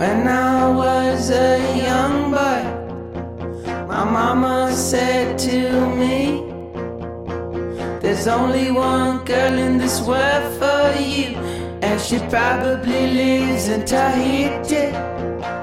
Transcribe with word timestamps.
When 0.00 0.26
I 0.26 0.66
was 0.70 1.28
a 1.28 1.58
young 1.76 2.30
boy, 2.30 2.62
my 3.86 4.02
mama 4.02 4.72
said 4.72 5.38
to 5.40 5.94
me, 5.94 6.40
There's 8.00 8.26
only 8.26 8.70
one 8.70 9.26
girl 9.26 9.58
in 9.58 9.76
this 9.76 10.00
world 10.00 10.46
for 10.58 10.98
you, 10.98 11.36
and 11.82 12.00
she 12.00 12.18
probably 12.30 13.12
lives 13.12 13.68
in 13.68 13.84
Tahiti. 13.84 14.86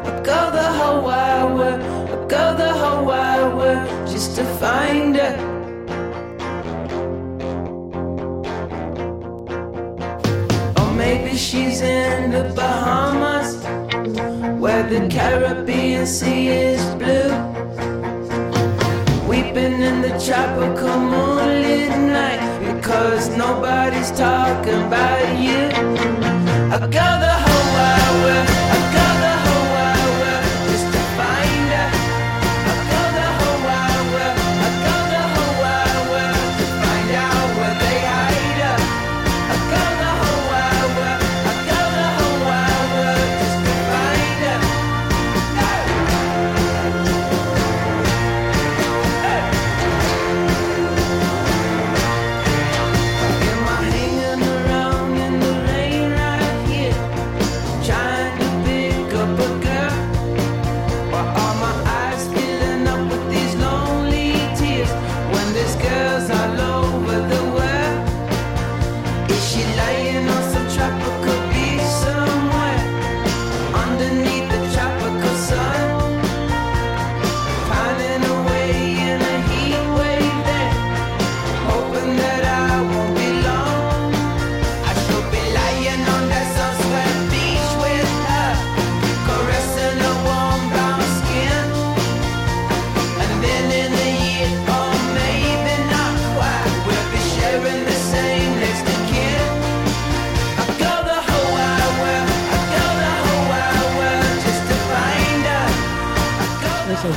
I'll 0.05 0.21
go 0.21 0.51
the 0.59 0.69
whole 0.77 1.01
wide 1.01 1.55
world, 1.55 1.81
I'll 2.11 2.27
go 2.27 2.55
the 2.55 2.71
whole 2.73 3.05
wide 3.05 3.55
world 3.55 4.07
just 4.07 4.35
to 4.35 4.43
find 4.61 5.15
her. 5.15 5.35
Or 10.79 10.93
maybe 10.93 11.35
she's 11.35 11.81
in 11.81 12.29
the 12.29 12.53
the 14.89 15.05
Caribbean 15.09 16.07
Sea 16.07 16.47
is 16.47 16.81
blue. 16.95 17.31
Weeping 19.27 19.81
in 19.81 20.01
the 20.01 20.17
tropical 20.25 20.97
moonlit 20.97 21.89
night 21.89 22.41
because 22.59 23.27
nobody's 23.35 24.11
talking 24.11 24.81
about 24.87 25.37
you. 25.37 25.67
I 26.71 26.79
go 26.79 27.07
the 27.25 27.46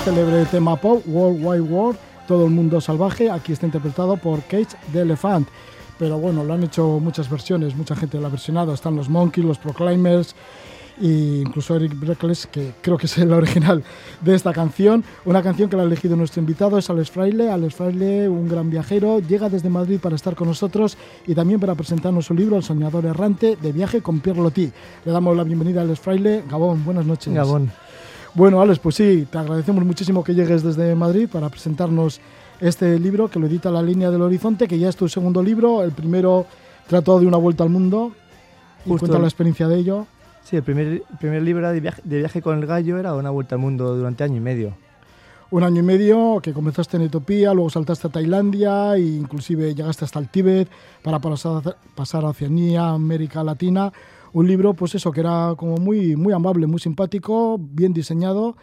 célebre 0.05 0.47
tema 0.47 0.77
pop 0.77 1.03
World 1.07 1.45
Wide 1.45 1.61
World, 1.61 1.99
todo 2.27 2.47
el 2.47 2.51
mundo 2.51 2.81
salvaje. 2.81 3.31
Aquí 3.31 3.53
está 3.53 3.67
interpretado 3.67 4.17
por 4.17 4.41
Cage 4.45 4.69
the 4.93 5.03
Elephant. 5.03 5.47
Pero 5.99 6.19
bueno, 6.19 6.43
lo 6.43 6.55
han 6.55 6.63
hecho 6.63 6.99
muchas 7.01 7.29
versiones, 7.29 7.77
mucha 7.77 7.95
gente 7.95 8.19
lo 8.19 8.27
ha 8.27 8.31
versionado. 8.31 8.73
Están 8.73 8.97
los 8.97 9.11
Monkeys, 9.11 9.45
los 9.45 9.59
Proclaimers 9.59 10.35
e 11.03 11.43
incluso 11.45 11.77
Eric 11.77 11.99
Breckles, 11.99 12.47
que 12.47 12.73
creo 12.81 12.97
que 12.97 13.07
es 13.07 13.19
el 13.19 13.31
original 13.33 13.85
de 14.23 14.35
esta 14.35 14.55
canción. 14.55 15.05
Una 15.27 15.43
canción 15.43 15.69
que 15.69 15.77
la 15.77 15.83
ha 15.83 15.87
elegido 15.87 16.17
nuestro 16.17 16.41
invitado 16.41 16.79
es 16.79 16.89
Alex 16.89 17.11
Fraile. 17.11 17.51
Alex 17.51 17.75
Fraile, 17.75 18.29
un 18.29 18.49
gran 18.49 18.71
viajero, 18.71 19.19
llega 19.21 19.51
desde 19.51 19.69
Madrid 19.69 20.01
para 20.01 20.17
estar 20.17 20.35
con 20.35 20.49
nosotros 20.49 20.97
y 21.27 21.35
también 21.35 21.61
para 21.61 21.75
presentarnos 21.75 22.25
su 22.25 22.35
libro 22.35 22.57
El 22.57 22.63
soñador 22.63 23.05
errante 23.05 23.57
de 23.61 23.73
viaje 23.73 24.01
con 24.01 24.21
Pierre 24.21 24.41
Loti. 24.41 24.73
Le 25.05 25.13
damos 25.13 25.37
la 25.37 25.45
bienvenida 25.45 25.81
a 25.81 25.85
Alex 25.85 26.01
Fraile. 26.01 26.43
Gabón, 26.49 26.85
buenas 26.87 27.05
noches. 27.05 27.35
Gabón. 27.35 27.71
Bueno, 28.35 28.61
Alex, 28.61 28.79
pues 28.79 28.95
sí, 28.95 29.27
te 29.31 29.39
agradecemos 29.39 29.85
muchísimo 29.85 30.23
que 30.23 30.35
llegues 30.35 30.63
desde 30.63 30.95
Madrid 30.95 31.29
para 31.31 31.49
presentarnos 31.49 32.21
este 32.61 32.99
libro 32.99 33.29
que 33.29 33.39
lo 33.39 33.47
edita 33.47 33.71
La 33.71 33.83
Línea 33.83 34.11
del 34.11 34.23
Horizonte, 34.23 34.69
que 34.69 34.79
ya 34.79 34.89
es 34.89 34.97
tu 34.97 35.09
segundo 35.09 35.43
libro. 35.43 35.83
El 35.83 35.93
primero 35.93 36.47
trató 36.87 37.19
de 37.19 37.27
una 37.27 37.39
vuelta 37.39 37.65
al 37.65 37.71
mundo 37.71 38.13
y 38.85 38.91
Justo 38.91 39.01
cuenta 39.01 39.17
el- 39.17 39.23
la 39.23 39.29
experiencia 39.29 39.67
de 39.67 39.77
ello. 39.79 40.07
Sí, 40.45 40.57
el 40.57 40.63
primer, 40.63 40.87
el 40.87 41.03
primer 41.19 41.43
libro 41.43 41.71
de 41.71 41.81
viaje, 41.81 42.03
de 42.05 42.19
viaje 42.19 42.41
con 42.41 42.59
el 42.59 42.67
gallo 42.67 42.99
era 42.99 43.15
una 43.15 43.31
vuelta 43.31 43.57
al 43.57 43.61
mundo 43.61 43.97
durante 43.97 44.25
año 44.25 44.37
y 44.37 44.41
medio. 44.41 44.75
Un 45.51 45.65
año 45.65 45.81
y 45.81 45.83
medio 45.83 46.39
que 46.41 46.53
comenzaste 46.53 46.97
en 46.97 47.03
Etiopía, 47.05 47.53
luego 47.53 47.71
saltaste 47.71 48.07
a 48.07 48.11
Tailandia 48.11 48.95
e 48.95 49.01
inclusive 49.01 49.75
llegaste 49.75 50.05
hasta 50.05 50.21
el 50.21 50.29
Tíbet 50.29 50.69
para 51.03 51.19
pasar, 51.19 51.77
pasar 51.97 52.25
a 52.25 52.29
Oceanía, 52.29 52.91
América 52.91 53.43
Latina. 53.43 53.93
Un 54.33 54.47
libro, 54.47 54.75
pues 54.75 54.95
eso, 54.95 55.11
que 55.11 55.21
era 55.21 55.55
como 55.57 55.77
muy, 55.77 56.15
muy 56.17 56.33
amable, 56.33 56.67
muy 56.67 56.79
simpático, 56.79 57.59
bien 57.59 57.93
diseñado, 57.93 58.57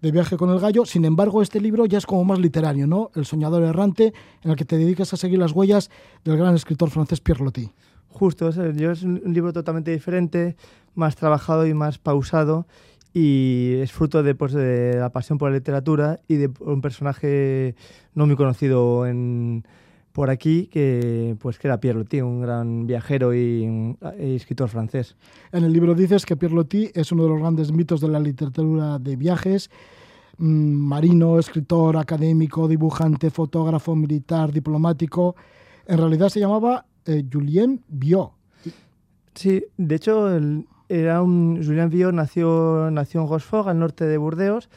de 0.00 0.10
viaje 0.10 0.36
con 0.36 0.50
el 0.50 0.60
gallo. 0.60 0.86
Sin 0.86 1.04
embargo, 1.04 1.42
este 1.42 1.60
libro 1.60 1.86
ya 1.86 1.98
es 1.98 2.06
como 2.06 2.24
más 2.24 2.38
literario, 2.38 2.86
¿no? 2.86 3.10
El 3.14 3.26
soñador 3.26 3.62
errante, 3.64 4.14
en 4.42 4.50
el 4.50 4.56
que 4.56 4.64
te 4.64 4.78
dedicas 4.78 5.12
a 5.12 5.16
seguir 5.16 5.38
las 5.38 5.52
huellas 5.52 5.90
del 6.24 6.36
gran 6.36 6.54
escritor 6.54 6.90
francés 6.90 7.20
Pierre 7.20 7.44
Loti. 7.44 7.70
Justo, 8.08 8.48
es, 8.48 9.02
un 9.02 9.20
libro 9.34 9.52
totalmente 9.52 9.90
diferente, 9.90 10.56
más 10.94 11.16
trabajado 11.16 11.66
y 11.66 11.74
más 11.74 11.98
pausado 11.98 12.66
y 13.12 13.74
es 13.80 13.92
fruto 13.92 14.22
de, 14.22 14.34
pues, 14.34 14.52
de 14.52 14.96
la 14.98 15.10
pasión 15.10 15.38
por 15.38 15.50
la 15.50 15.56
literatura 15.56 16.20
y 16.26 16.36
de 16.36 16.50
un 16.60 16.80
personaje 16.80 17.76
no 18.14 18.26
muy 18.26 18.36
conocido 18.36 19.06
en, 19.06 19.64
por 20.14 20.30
aquí, 20.30 20.68
que, 20.68 21.34
pues, 21.40 21.58
que 21.58 21.66
era 21.66 21.80
Pierre 21.80 21.98
Loti, 21.98 22.20
un 22.20 22.40
gran 22.40 22.86
viajero 22.86 23.34
y, 23.34 23.96
y 24.20 24.34
escritor 24.36 24.68
francés. 24.68 25.16
En 25.50 25.64
el 25.64 25.72
libro 25.72 25.92
dices 25.96 26.24
que 26.24 26.36
Pierre 26.36 26.54
Loti 26.54 26.88
es 26.94 27.10
uno 27.10 27.24
de 27.24 27.30
los 27.30 27.40
grandes 27.40 27.72
mitos 27.72 28.00
de 28.00 28.06
la 28.06 28.20
literatura 28.20 29.00
de 29.00 29.16
viajes. 29.16 29.70
Mm, 30.38 30.46
Marino, 30.86 31.40
escritor, 31.40 31.96
académico, 31.96 32.68
dibujante, 32.68 33.28
fotógrafo, 33.30 33.96
militar, 33.96 34.52
diplomático. 34.52 35.34
En 35.84 35.98
realidad 35.98 36.28
se 36.28 36.38
llamaba 36.38 36.86
eh, 37.06 37.24
Julien 37.30 37.82
Biot. 37.88 38.30
Sí, 39.34 39.64
de 39.76 39.94
hecho, 39.96 40.32
el- 40.32 40.68
era 40.88 41.22
un, 41.22 41.60
Julien 41.60 41.90
Viot 41.90 42.12
nació, 42.14 42.88
nació 42.92 43.22
en 43.22 43.28
Rochefort, 43.30 43.66
al 43.66 43.80
norte 43.80 44.04
de 44.04 44.16
Burdeos, 44.16 44.68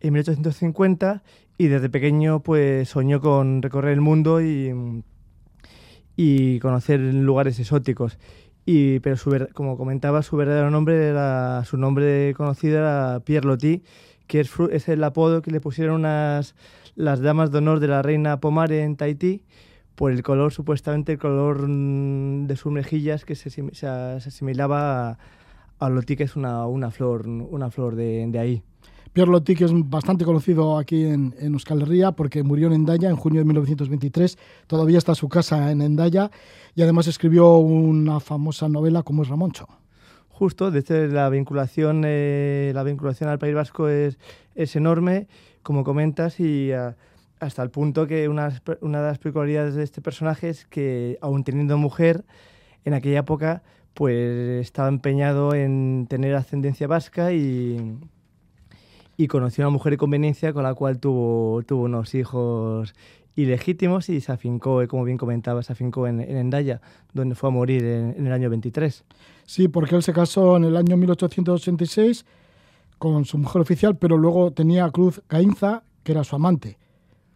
en 0.00 0.14
1850 0.14 1.22
y 1.58 1.68
desde 1.68 1.88
pequeño 1.88 2.40
pues 2.40 2.88
soñó 2.88 3.20
con 3.20 3.62
recorrer 3.62 3.92
el 3.92 4.00
mundo 4.00 4.40
y, 4.40 4.72
conocer 6.60 7.00
lugares 7.00 7.58
exóticos. 7.58 8.18
Y, 8.66 9.00
pero 9.00 9.16
su 9.16 9.48
como 9.52 9.76
comentaba, 9.76 10.22
su 10.22 10.36
verdadero 10.36 10.70
nombre 10.70 11.08
era, 11.08 11.64
su 11.64 11.76
nombre 11.76 12.32
conocido 12.34 12.78
era 12.78 13.20
Pierre 13.24 13.46
Loti, 13.46 13.82
que 14.26 14.40
es, 14.40 14.50
es 14.70 14.88
el 14.88 15.04
apodo 15.04 15.42
que 15.42 15.50
le 15.50 15.60
pusieron 15.60 15.96
unas, 15.96 16.54
las 16.94 17.20
damas 17.20 17.50
de 17.50 17.58
honor 17.58 17.80
de 17.80 17.88
la 17.88 18.02
reina 18.02 18.40
Pomare 18.40 18.82
en 18.82 18.96
Tahití 18.96 19.42
por 19.94 20.12
el 20.12 20.22
color, 20.22 20.52
supuestamente 20.52 21.12
el 21.12 21.18
color 21.18 21.68
mm, 21.68 22.46
de 22.46 22.56
sus 22.56 22.72
mejillas 22.72 23.24
que 23.24 23.34
se, 23.34 23.50
se 23.50 23.86
asimilaba 23.86 25.10
a, 25.10 25.18
a 25.78 25.88
Loti, 25.90 26.16
que 26.16 26.24
es 26.24 26.36
una, 26.36 26.66
una 26.66 26.90
flor, 26.90 27.26
una 27.26 27.70
flor 27.70 27.94
de, 27.96 28.26
de 28.28 28.38
ahí. 28.38 28.62
Pierre 29.14 29.30
Loti, 29.30 29.54
que 29.54 29.64
es 29.64 29.70
bastante 29.72 30.24
conocido 30.24 30.76
aquí 30.76 31.04
en, 31.04 31.36
en 31.38 31.52
Euskal 31.52 31.82
Herria, 31.82 32.10
porque 32.10 32.42
murió 32.42 32.66
en 32.66 32.72
Endaya 32.72 33.08
en 33.08 33.14
junio 33.14 33.38
de 33.42 33.44
1923. 33.44 34.36
Todavía 34.66 34.98
está 34.98 35.14
su 35.14 35.28
casa 35.28 35.70
en 35.70 35.82
Endaya 35.82 36.32
y 36.74 36.82
además 36.82 37.06
escribió 37.06 37.58
una 37.58 38.18
famosa 38.18 38.68
novela 38.68 39.04
como 39.04 39.22
es 39.22 39.28
Ramoncho. 39.28 39.68
Justo, 40.30 40.72
de 40.72 41.06
la 41.06 41.28
vinculación, 41.28 42.02
eh, 42.04 42.72
la 42.74 42.82
vinculación 42.82 43.30
al 43.30 43.38
País 43.38 43.54
Vasco 43.54 43.88
es, 43.88 44.18
es 44.56 44.74
enorme, 44.74 45.28
como 45.62 45.84
comentas, 45.84 46.40
y 46.40 46.72
ah, 46.72 46.96
hasta 47.38 47.62
el 47.62 47.70
punto 47.70 48.08
que 48.08 48.28
una, 48.28 48.60
una 48.80 49.00
de 49.00 49.06
las 49.06 49.18
peculiaridades 49.20 49.76
de 49.76 49.84
este 49.84 50.02
personaje 50.02 50.48
es 50.48 50.66
que, 50.66 51.18
aun 51.20 51.44
teniendo 51.44 51.78
mujer, 51.78 52.24
en 52.84 52.94
aquella 52.94 53.20
época, 53.20 53.62
pues 53.94 54.60
estaba 54.60 54.88
empeñado 54.88 55.54
en 55.54 56.08
tener 56.10 56.34
ascendencia 56.34 56.88
vasca 56.88 57.32
y, 57.32 57.96
y 59.16 59.26
conoció 59.28 59.64
a 59.64 59.68
una 59.68 59.72
mujer 59.74 59.92
de 59.92 59.96
conveniencia 59.98 60.52
con 60.52 60.62
la 60.64 60.74
cual 60.74 60.98
tuvo, 60.98 61.62
tuvo 61.62 61.84
unos 61.84 62.14
hijos 62.14 62.94
ilegítimos 63.36 64.08
y 64.08 64.20
se 64.20 64.32
afincó, 64.32 64.82
eh, 64.82 64.88
como 64.88 65.04
bien 65.04 65.18
comentaba, 65.18 65.62
se 65.62 65.72
afincó 65.72 66.06
en, 66.06 66.20
en 66.20 66.36
Endaya, 66.36 66.80
donde 67.12 67.34
fue 67.34 67.48
a 67.48 67.52
morir 67.52 67.84
en, 67.84 68.26
el 68.26 68.32
año 68.32 68.50
23. 68.50 69.04
Sí, 69.44 69.68
porque 69.68 69.96
él 69.96 70.02
se 70.02 70.12
casó 70.12 70.56
en 70.56 70.64
el 70.64 70.76
año 70.76 70.96
1886 70.96 72.24
con 72.98 73.24
su 73.24 73.38
mujer 73.38 73.62
oficial, 73.62 73.96
pero 73.96 74.16
luego 74.16 74.52
tenía 74.52 74.84
a 74.84 74.90
Cruz 74.90 75.20
Gainza, 75.28 75.82
que 76.02 76.12
era 76.12 76.24
su 76.24 76.36
amante, 76.36 76.78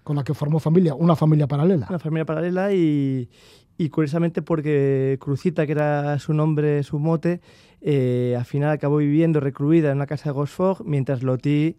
con 0.08 0.16
la 0.16 0.25
que 0.25 0.32
formó 0.32 0.58
familia, 0.58 0.94
una 0.94 1.14
familia 1.16 1.46
paralela. 1.46 1.87
Una 1.90 1.99
familia 1.99 2.25
paralela 2.25 2.72
y, 2.72 3.28
curiosamente 3.90 4.40
porque 4.40 5.19
Crucita, 5.20 5.66
que 5.66 5.72
era 5.72 6.19
su 6.19 6.32
nombre, 6.32 6.82
su 6.82 6.99
mote, 6.99 7.43
eh, 7.82 8.34
al 8.34 8.46
final 8.46 8.70
acabó 8.70 8.96
viviendo 8.96 9.38
recluida 9.38 9.90
en 9.90 9.99
una 9.99 10.06
casa 10.06 10.31
de 10.31 10.32
Gosford, 10.32 10.87
mientras 10.87 11.22
Loti 11.22 11.76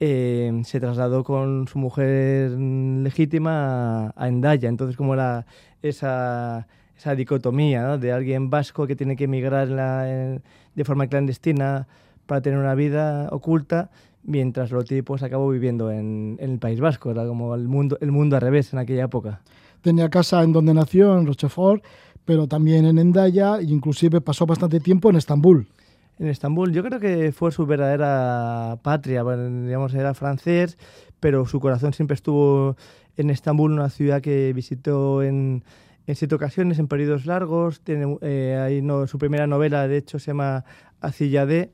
eh, 0.00 0.58
se 0.64 0.80
trasladó 0.80 1.22
con 1.22 1.68
su 1.68 1.78
mujer 1.78 2.52
legítima 2.52 4.06
a, 4.06 4.14
a 4.16 4.28
Endaya. 4.28 4.70
Entonces, 4.70 4.96
como 4.96 5.12
era 5.12 5.44
esa, 5.82 6.66
esa 6.96 7.14
dicotomía 7.14 7.98
de 7.98 8.10
alguien 8.10 8.48
vasco 8.48 8.86
que 8.86 8.96
tiene 8.96 9.16
que 9.16 9.24
emigrar 9.24 9.68
de 9.68 10.84
forma 10.86 11.08
clandestina 11.08 11.88
para 12.24 12.40
tener 12.40 12.58
una 12.58 12.74
vida 12.74 13.28
oculta, 13.30 13.90
mientras 14.22 14.70
Loti 14.70 15.02
pues, 15.02 15.22
acabó 15.22 15.48
viviendo 15.48 15.90
en, 15.90 16.36
en 16.40 16.50
el 16.52 16.58
País 16.58 16.80
Vasco. 16.80 17.10
Era 17.10 17.26
como 17.26 17.54
el 17.54 17.68
mundo, 17.68 17.98
el 18.00 18.12
mundo 18.12 18.36
al 18.36 18.42
revés 18.42 18.72
en 18.72 18.78
aquella 18.78 19.04
época. 19.04 19.42
Tenía 19.80 20.08
casa 20.10 20.42
en 20.42 20.52
donde 20.52 20.74
nació, 20.74 21.18
en 21.18 21.26
Rochefort, 21.26 21.82
pero 22.24 22.46
también 22.46 22.84
en 22.84 22.98
Endaya, 22.98 23.58
e 23.58 23.64
inclusive 23.64 24.20
pasó 24.20 24.46
bastante 24.46 24.78
tiempo 24.80 25.10
en 25.10 25.16
Estambul. 25.16 25.68
En 26.18 26.28
Estambul, 26.28 26.72
yo 26.72 26.84
creo 26.84 27.00
que 27.00 27.32
fue 27.32 27.50
su 27.50 27.64
verdadera 27.64 28.78
patria, 28.82 29.22
bueno, 29.22 29.66
digamos, 29.66 29.94
era 29.94 30.12
francés, 30.12 30.76
pero 31.18 31.46
su 31.46 31.60
corazón 31.60 31.94
siempre 31.94 32.14
estuvo 32.14 32.76
en 33.16 33.30
Estambul, 33.30 33.72
una 33.72 33.88
ciudad 33.88 34.20
que 34.20 34.52
visitó 34.52 35.22
en, 35.22 35.64
en 36.06 36.14
siete 36.14 36.34
ocasiones, 36.34 36.78
en 36.78 36.88
periodos 36.88 37.24
largos. 37.24 37.80
Tiene, 37.80 38.18
eh, 38.20 38.60
ahí 38.62 38.82
no, 38.82 39.06
su 39.06 39.18
primera 39.18 39.46
novela, 39.46 39.88
de 39.88 39.96
hecho, 39.96 40.18
se 40.18 40.28
llama 40.28 40.66
Acillade, 41.00 41.70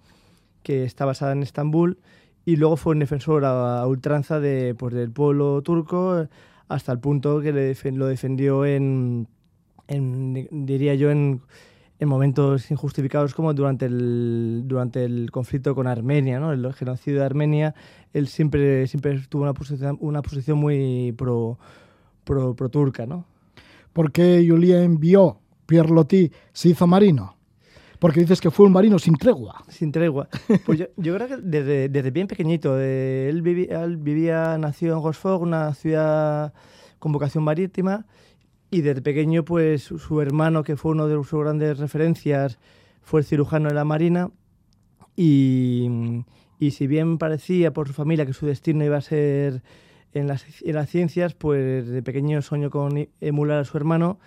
que 0.63 0.85
está 0.85 1.05
basada 1.05 1.33
en 1.33 1.43
Estambul, 1.43 1.99
y 2.47 2.57
luego 2.57 2.77
fue 2.77 2.93
un 2.93 3.01
defensor 3.01 3.45
a, 3.45 3.81
a 3.81 3.87
ultranza 3.87 4.41
de, 4.41 4.75
pues, 4.75 4.95
del 4.95 5.11
pueblo 5.11 5.61
turco, 5.63 6.29
hasta 6.69 6.93
el 6.93 7.01
punto 7.01 7.41
que 7.41 7.53
le 7.53 7.75
lo 7.93 8.07
defendió 8.07 8.65
en, 8.65 9.29
en, 9.89 10.49
diría 10.65 10.95
yo, 10.95 11.11
en, 11.11 11.43
en 11.99 12.09
momentos 12.09 12.71
injustificados 12.71 13.35
como 13.35 13.53
durante 13.53 13.87
el, 13.87 14.63
durante 14.65 15.05
el 15.05 15.31
conflicto 15.33 15.75
con 15.75 15.89
Armenia, 15.89 16.39
¿no? 16.39 16.53
el 16.53 16.73
genocidio 16.73 17.21
de 17.21 17.27
Armenia, 17.27 17.75
él 18.13 18.29
siempre, 18.29 18.87
siempre 18.87 19.21
tuvo 19.29 19.43
una 19.43 19.55
posición, 19.55 19.99
una 20.01 20.23
posición 20.23 20.59
muy 20.59 21.13
pro, 21.13 21.59
pro, 22.25 22.55
pro 22.55 22.69
turca, 22.69 23.07
¿no? 23.07 23.27
¿Por 23.93 24.13
qué 24.13 24.45
Julien 24.47 25.01
vio 25.01 25.41
Pierre 25.67 25.91
Loti 25.91 26.31
se 26.53 26.69
hizo 26.69 26.87
marino? 26.87 27.36
Porque 27.99 28.21
dices 28.21 28.41
que 28.41 28.51
fue 28.51 28.67
un 28.67 28.73
marino 28.73 28.99
sin 28.99 29.17
tregua. 29.17 29.63
Sin 29.69 29.93
tregua. 29.93 30.29
Pues 30.65 30.79
yo, 30.79 30.87
yo 30.97 31.15
creo 31.15 31.29
que 31.29 31.37
desde, 31.39 31.89
desde 31.89 32.11
bien 32.11 32.27
pequeñito, 32.27 32.79
eh, 32.79 33.29
él, 33.29 33.43
vivía, 33.43 33.85
él 33.85 33.97
vivía, 33.97 34.59
nació 34.59 34.95
en 34.95 35.01
Gosford, 35.01 35.43
una 35.43 35.75
ciudad 35.75 36.53
con 36.99 37.13
vocación 37.13 37.45
marítima, 37.45 38.07
y 38.71 38.81
desde 38.81 39.03
pequeño, 39.03 39.45
pues 39.45 39.85
su, 39.85 40.21
hermano, 40.21 40.63
que 40.63 40.77
fue 40.77 40.93
uno 40.93 41.07
de 41.07 41.15
sus 41.15 41.41
grandes 41.41 41.79
referencias, 41.79 42.59
fue 43.03 43.21
el 43.21 43.27
cirujano 43.27 43.69
de 43.69 43.75
la 43.75 43.85
Marina, 43.85 44.31
y, 45.15 45.89
y 46.59 46.73
si 46.73 46.87
bien 46.87 47.19
parecía 47.19 47.73
por 47.73 47.87
su 47.87 47.95
familia 47.95 48.27
que 48.27 48.33
su 48.33 48.47
destino 48.47 48.85
iba 48.85 48.97
a 48.97 49.03
ser 49.03 49.63
en 50.13 50.27
las, 50.27 50.45
en 50.63 50.75
las 50.75 50.89
ciencias, 50.89 51.35
pues 51.35 51.87
de 51.87 52.03
pequeño 52.03 52.43
soñó 52.43 52.71
con 52.71 53.09
emular 53.21 53.59
a 53.59 53.65
su 53.65 53.77
hermano 53.77 54.19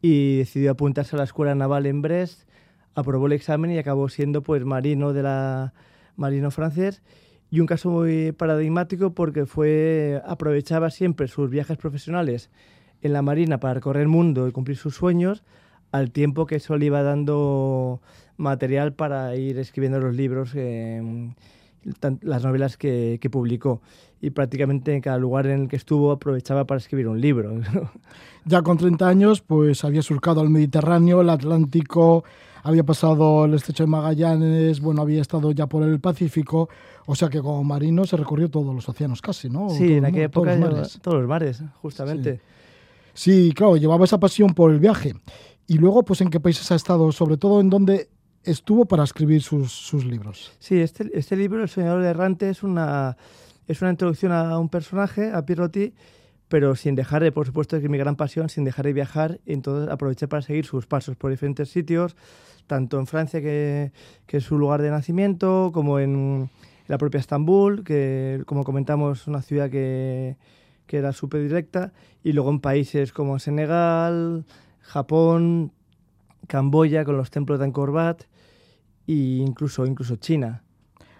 y 0.00 0.38
decidió 0.38 0.72
apuntarse 0.72 1.16
a 1.16 1.18
la 1.18 1.24
escuela 1.24 1.54
naval 1.54 1.86
en 1.86 2.02
Brest, 2.02 2.48
aprobó 2.96 3.26
el 3.26 3.32
examen 3.32 3.70
y 3.70 3.78
acabó 3.78 4.08
siendo 4.08 4.42
pues 4.42 4.64
marino 4.64 5.12
de 5.12 5.22
la 5.22 5.74
marino 6.16 6.50
francés. 6.50 7.02
Y 7.50 7.60
un 7.60 7.66
caso 7.66 7.90
muy 7.90 8.32
paradigmático 8.32 9.10
porque 9.14 9.46
fue 9.46 10.20
aprovechaba 10.26 10.90
siempre 10.90 11.28
sus 11.28 11.48
viajes 11.48 11.76
profesionales 11.76 12.50
en 13.02 13.12
la 13.12 13.22
marina 13.22 13.60
para 13.60 13.74
recorrer 13.74 14.02
el 14.02 14.08
mundo 14.08 14.48
y 14.48 14.52
cumplir 14.52 14.76
sus 14.76 14.96
sueños 14.96 15.44
al 15.92 16.10
tiempo 16.10 16.46
que 16.46 16.56
eso 16.56 16.76
le 16.76 16.86
iba 16.86 17.02
dando 17.02 18.00
material 18.36 18.94
para 18.94 19.36
ir 19.36 19.58
escribiendo 19.58 20.00
los 20.00 20.16
libros 20.16 20.52
eh, 20.54 21.30
las 22.22 22.44
novelas 22.44 22.76
que, 22.76 23.18
que 23.20 23.30
publicó. 23.30 23.80
Y 24.20 24.30
prácticamente 24.30 24.94
en 24.94 25.02
cada 25.02 25.18
lugar 25.18 25.46
en 25.46 25.62
el 25.62 25.68
que 25.68 25.76
estuvo 25.76 26.10
aprovechaba 26.10 26.66
para 26.66 26.78
escribir 26.78 27.06
un 27.06 27.20
libro 27.20 27.60
Ya 28.44 28.62
con 28.62 28.78
30 28.78 29.06
años, 29.06 29.40
pues 29.42 29.84
había 29.84 30.02
surcado 30.02 30.42
el 30.42 30.50
Mediterráneo, 30.50 31.20
el 31.20 31.30
Atlántico, 31.30 32.24
había 32.66 32.84
pasado 32.84 33.44
el 33.44 33.54
estrecho 33.54 33.84
de 33.84 33.88
Magallanes, 33.90 34.80
bueno, 34.80 35.02
había 35.02 35.22
estado 35.22 35.52
ya 35.52 35.66
por 35.66 35.82
el 35.82 36.00
Pacífico, 36.00 36.68
o 37.06 37.14
sea 37.14 37.28
que 37.28 37.40
como 37.40 37.62
marino 37.64 38.04
se 38.04 38.16
recorrió 38.16 38.50
todos 38.50 38.74
los 38.74 38.88
océanos 38.88 39.22
casi, 39.22 39.48
¿no? 39.48 39.70
sí 39.70 39.86
Todo 39.86 39.96
en 39.98 40.04
aquella 40.04 40.28
todos 40.28 40.46
época 40.46 40.50
los 40.50 40.58
llevaba- 40.58 40.76
mares. 40.76 40.98
todos 41.02 41.18
los 41.20 41.28
mares 41.28 41.62
justamente 41.82 42.40
Sí, 43.14 43.52
claro, 43.54 43.76
llevaba 43.78 44.04
esa 44.04 44.20
pasión 44.20 44.52
por 44.52 44.70
el 44.70 44.78
viaje. 44.78 45.14
Y 45.66 45.78
luego, 45.78 46.04
pues, 46.04 46.20
¿en 46.20 46.28
qué 46.28 46.38
países 46.38 46.70
ha 46.70 46.74
estado? 46.74 47.10
Sobre 47.12 47.38
todo, 47.38 47.62
¿en 47.62 47.70
dónde 47.70 48.10
estuvo 48.44 48.84
para 48.84 49.04
escribir 49.04 49.40
sus, 49.42 49.72
sus 49.72 50.04
libros? 50.04 50.52
Sí, 50.58 50.78
este, 50.78 51.10
este 51.18 51.34
libro, 51.34 51.62
El 51.62 51.68
Soñador 51.70 52.04
Errante, 52.04 52.50
es 52.50 52.62
una, 52.62 53.16
es 53.66 53.80
una 53.80 53.90
introducción 53.90 54.32
a 54.32 54.58
un 54.58 54.68
personaje, 54.68 55.30
a 55.32 55.46
Pierrotti, 55.46 55.94
pero 56.48 56.76
sin 56.76 56.94
dejar 56.94 57.22
de, 57.22 57.32
por 57.32 57.46
supuesto, 57.46 57.78
que 57.78 57.84
es 57.84 57.90
mi 57.90 57.98
gran 57.98 58.16
pasión, 58.16 58.48
sin 58.48 58.64
dejar 58.64 58.86
de 58.86 58.92
viajar. 58.92 59.40
Entonces 59.46 59.90
aproveché 59.90 60.28
para 60.28 60.42
seguir 60.42 60.64
sus 60.64 60.86
pasos 60.86 61.16
por 61.16 61.30
diferentes 61.30 61.70
sitios, 61.70 62.16
tanto 62.66 62.98
en 62.98 63.06
Francia, 63.06 63.40
que, 63.40 63.92
que 64.26 64.38
es 64.38 64.44
su 64.44 64.58
lugar 64.58 64.82
de 64.82 64.90
nacimiento, 64.90 65.70
como 65.72 65.98
en 65.98 66.50
la 66.88 66.98
propia 66.98 67.18
Estambul, 67.18 67.84
que, 67.84 68.42
como 68.46 68.64
comentamos, 68.64 69.26
una 69.26 69.42
ciudad 69.42 69.70
que, 69.70 70.36
que 70.86 70.98
era 70.98 71.12
súper 71.12 71.42
directa, 71.42 71.92
y 72.22 72.32
luego 72.32 72.50
en 72.50 72.60
países 72.60 73.12
como 73.12 73.38
Senegal, 73.38 74.44
Japón, 74.80 75.72
Camboya, 76.46 77.04
con 77.04 77.16
los 77.16 77.30
templos 77.30 77.58
de 77.58 77.64
Angkor 77.64 77.90
Wat, 77.90 78.22
e 79.08 79.12
incluso, 79.12 79.84
incluso 79.84 80.16
China. 80.16 80.62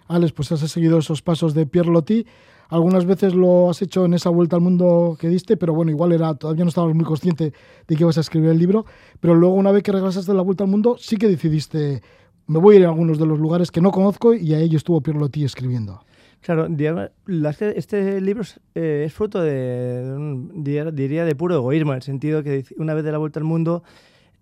Alex, 0.07 0.31
pues 0.31 0.51
has 0.53 0.59
seguido 0.71 0.99
esos 0.99 1.21
pasos 1.21 1.53
de 1.53 1.65
Pierre 1.65 1.91
Loti. 1.91 2.25
Algunas 2.69 3.05
veces 3.05 3.33
lo 3.33 3.69
has 3.69 3.81
hecho 3.81 4.05
en 4.05 4.13
esa 4.13 4.29
vuelta 4.29 4.55
al 4.57 4.61
mundo 4.61 5.17
que 5.19 5.29
diste, 5.29 5.55
pero 5.57 5.73
bueno, 5.73 5.91
igual 5.91 6.11
era 6.11 6.33
todavía 6.35 6.65
no 6.65 6.69
estabas 6.69 6.93
muy 6.93 7.05
consciente 7.05 7.53
de 7.87 7.95
que 7.95 8.03
ibas 8.03 8.17
a 8.17 8.21
escribir 8.21 8.49
el 8.49 8.57
libro. 8.57 8.85
Pero 9.19 9.35
luego, 9.35 9.55
una 9.55 9.71
vez 9.71 9.83
que 9.83 9.91
regresaste 9.91 10.31
de 10.31 10.35
la 10.35 10.43
vuelta 10.43 10.63
al 10.65 10.69
mundo, 10.69 10.95
sí 10.99 11.17
que 11.17 11.27
decidiste, 11.27 12.01
me 12.47 12.59
voy 12.59 12.75
a 12.75 12.79
ir 12.79 12.85
a 12.85 12.89
algunos 12.89 13.19
de 13.19 13.25
los 13.25 13.39
lugares 13.39 13.71
que 13.71 13.81
no 13.81 13.91
conozco 13.91 14.33
y 14.33 14.53
ahí 14.53 14.75
estuvo 14.75 15.01
Pierre 15.01 15.19
Loti 15.19 15.43
escribiendo. 15.43 16.01
Claro, 16.41 16.67
este, 16.67 17.79
este 17.79 18.21
libro 18.21 18.43
es, 18.43 18.59
eh, 18.75 19.09
fruto 19.13 19.41
de, 19.41 20.39
diría, 20.53 21.25
de 21.25 21.35
puro 21.35 21.55
egoísmo, 21.55 21.93
en 21.93 21.97
el 21.97 22.03
sentido 22.03 22.43
que 22.43 22.63
una 22.77 22.93
vez 22.93 23.03
de 23.03 23.11
la 23.11 23.17
vuelta 23.17 23.39
al 23.39 23.43
mundo 23.43 23.83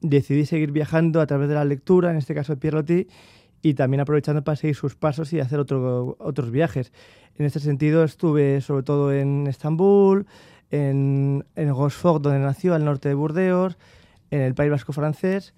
decidí 0.02 0.46
seguir 0.46 0.72
viajando 0.72 1.22
a 1.22 1.26
través 1.26 1.48
de 1.48 1.56
la 1.56 1.64
lectura, 1.64 2.12
en 2.12 2.18
este 2.18 2.36
caso 2.36 2.54
de 2.54 2.58
Pierre 2.58 2.78
Loti, 2.80 3.08
y 3.62 3.74
también 3.76 4.02
aprovechando 4.02 4.44
para 4.44 4.56
seguir 4.58 4.76
sus 4.76 4.96
pasos 4.96 5.32
y 5.34 5.40
hacer 5.40 5.60
otro- 5.60 6.18
otros 6.20 6.52
viajes. 6.52 6.92
En 7.38 7.46
este 7.46 7.60
sentido 7.60 8.04
estuve 8.04 8.62
sobre 8.62 8.84
todo 8.84 9.14
en 9.14 9.48
Estambul, 9.48 10.26
en, 10.72 11.46
en 11.56 11.74
Gosford, 11.74 12.22
donde 12.22 12.40
nació, 12.40 12.74
al 12.74 12.86
norte 12.86 13.10
de 13.10 13.16
Burdeos, 13.16 13.78
en 14.32 14.42
el 14.42 14.56
País 14.56 14.72
Vasco 14.72 14.94
francés, 14.94 15.54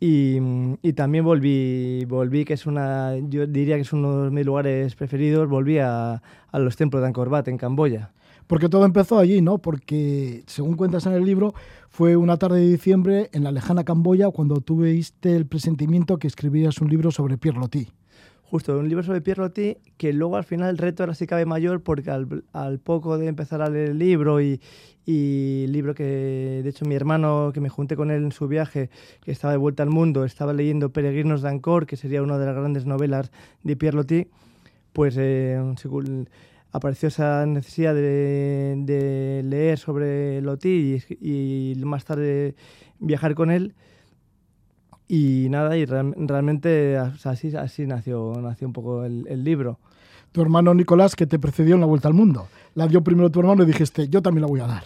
y, 0.00 0.38
y 0.82 0.92
también 0.94 1.24
volví, 1.24 2.04
volví, 2.06 2.44
que 2.44 2.54
es 2.54 2.66
una, 2.66 3.16
yo 3.16 3.46
diría 3.46 3.76
que 3.76 3.82
es 3.82 3.92
uno 3.92 4.24
de 4.24 4.30
mis 4.30 4.44
lugares 4.44 4.96
preferidos, 4.96 5.48
volví 5.48 5.78
a, 5.78 6.22
a 6.50 6.58
los 6.58 6.76
templos 6.76 7.02
de 7.02 7.06
Angkor 7.06 7.28
Wat 7.28 7.46
en 7.46 7.56
Camboya. 7.56 8.12
Porque 8.48 8.68
todo 8.68 8.84
empezó 8.84 9.20
allí, 9.20 9.40
¿no? 9.40 9.58
Porque, 9.58 10.42
según 10.46 10.76
cuentas 10.76 11.06
en 11.06 11.12
el 11.12 11.24
libro, 11.24 11.54
fue 11.88 12.16
una 12.16 12.36
tarde 12.36 12.60
de 12.60 12.68
diciembre 12.68 13.30
en 13.32 13.44
la 13.44 13.52
lejana 13.52 13.84
Camboya 13.84 14.30
cuando 14.30 14.60
tuviste 14.60 15.36
el 15.36 15.46
presentimiento 15.46 16.18
que 16.18 16.26
escribías 16.26 16.78
un 16.80 16.90
libro 16.90 17.12
sobre 17.12 17.38
Pierre 17.38 17.60
Loti. 17.60 17.88
Justo, 18.52 18.78
un 18.78 18.86
libro 18.86 19.02
sobre 19.02 19.22
Pierre 19.22 19.40
Loti, 19.44 19.78
que 19.96 20.12
luego 20.12 20.36
al 20.36 20.44
final 20.44 20.68
el 20.68 20.76
reto 20.76 21.02
era 21.04 21.14
si 21.14 21.26
cabe 21.26 21.46
mayor, 21.46 21.82
porque 21.82 22.10
al, 22.10 22.44
al 22.52 22.78
poco 22.80 23.16
de 23.16 23.26
empezar 23.26 23.62
a 23.62 23.70
leer 23.70 23.92
el 23.92 23.98
libro 23.98 24.42
y, 24.42 24.60
y 25.06 25.64
libro 25.68 25.94
que, 25.94 26.60
de 26.62 26.68
hecho, 26.68 26.84
mi 26.84 26.94
hermano, 26.94 27.50
que 27.54 27.62
me 27.62 27.70
junté 27.70 27.96
con 27.96 28.10
él 28.10 28.22
en 28.22 28.30
su 28.30 28.48
viaje, 28.48 28.90
que 29.24 29.32
estaba 29.32 29.52
de 29.52 29.56
vuelta 29.56 29.82
al 29.82 29.88
mundo, 29.88 30.26
estaba 30.26 30.52
leyendo 30.52 30.90
Peregrinos 30.92 31.40
de 31.40 31.48
Angkor, 31.48 31.86
que 31.86 31.96
sería 31.96 32.22
una 32.22 32.36
de 32.36 32.44
las 32.44 32.54
grandes 32.54 32.84
novelas 32.84 33.32
de 33.62 33.74
Pierre 33.74 33.96
Loti, 33.96 34.26
pues 34.92 35.14
eh, 35.18 35.58
según- 35.78 36.28
apareció 36.72 37.08
esa 37.08 37.46
necesidad 37.46 37.94
de, 37.94 38.74
de 38.80 39.42
leer 39.46 39.78
sobre 39.78 40.42
Loti 40.42 41.00
y, 41.20 41.72
y 41.72 41.84
más 41.86 42.04
tarde 42.04 42.54
viajar 42.98 43.34
con 43.34 43.50
él. 43.50 43.72
Y 45.14 45.48
nada, 45.50 45.76
y 45.76 45.84
real- 45.84 46.14
realmente 46.16 46.96
así, 46.96 47.54
así 47.54 47.86
nació, 47.86 48.32
nació 48.40 48.66
un 48.66 48.72
poco 48.72 49.04
el, 49.04 49.26
el 49.28 49.44
libro. 49.44 49.78
Tu 50.32 50.40
hermano 50.40 50.72
Nicolás, 50.72 51.14
que 51.16 51.26
te 51.26 51.38
precedió 51.38 51.74
en 51.74 51.82
la 51.82 51.86
vuelta 51.86 52.08
al 52.08 52.14
mundo. 52.14 52.46
La 52.74 52.88
dio 52.88 53.04
primero 53.04 53.28
tu 53.30 53.40
hermano 53.40 53.62
y 53.62 53.66
dijiste, 53.66 54.08
yo 54.08 54.22
también 54.22 54.40
la 54.40 54.48
voy 54.48 54.60
a 54.60 54.66
dar. 54.66 54.84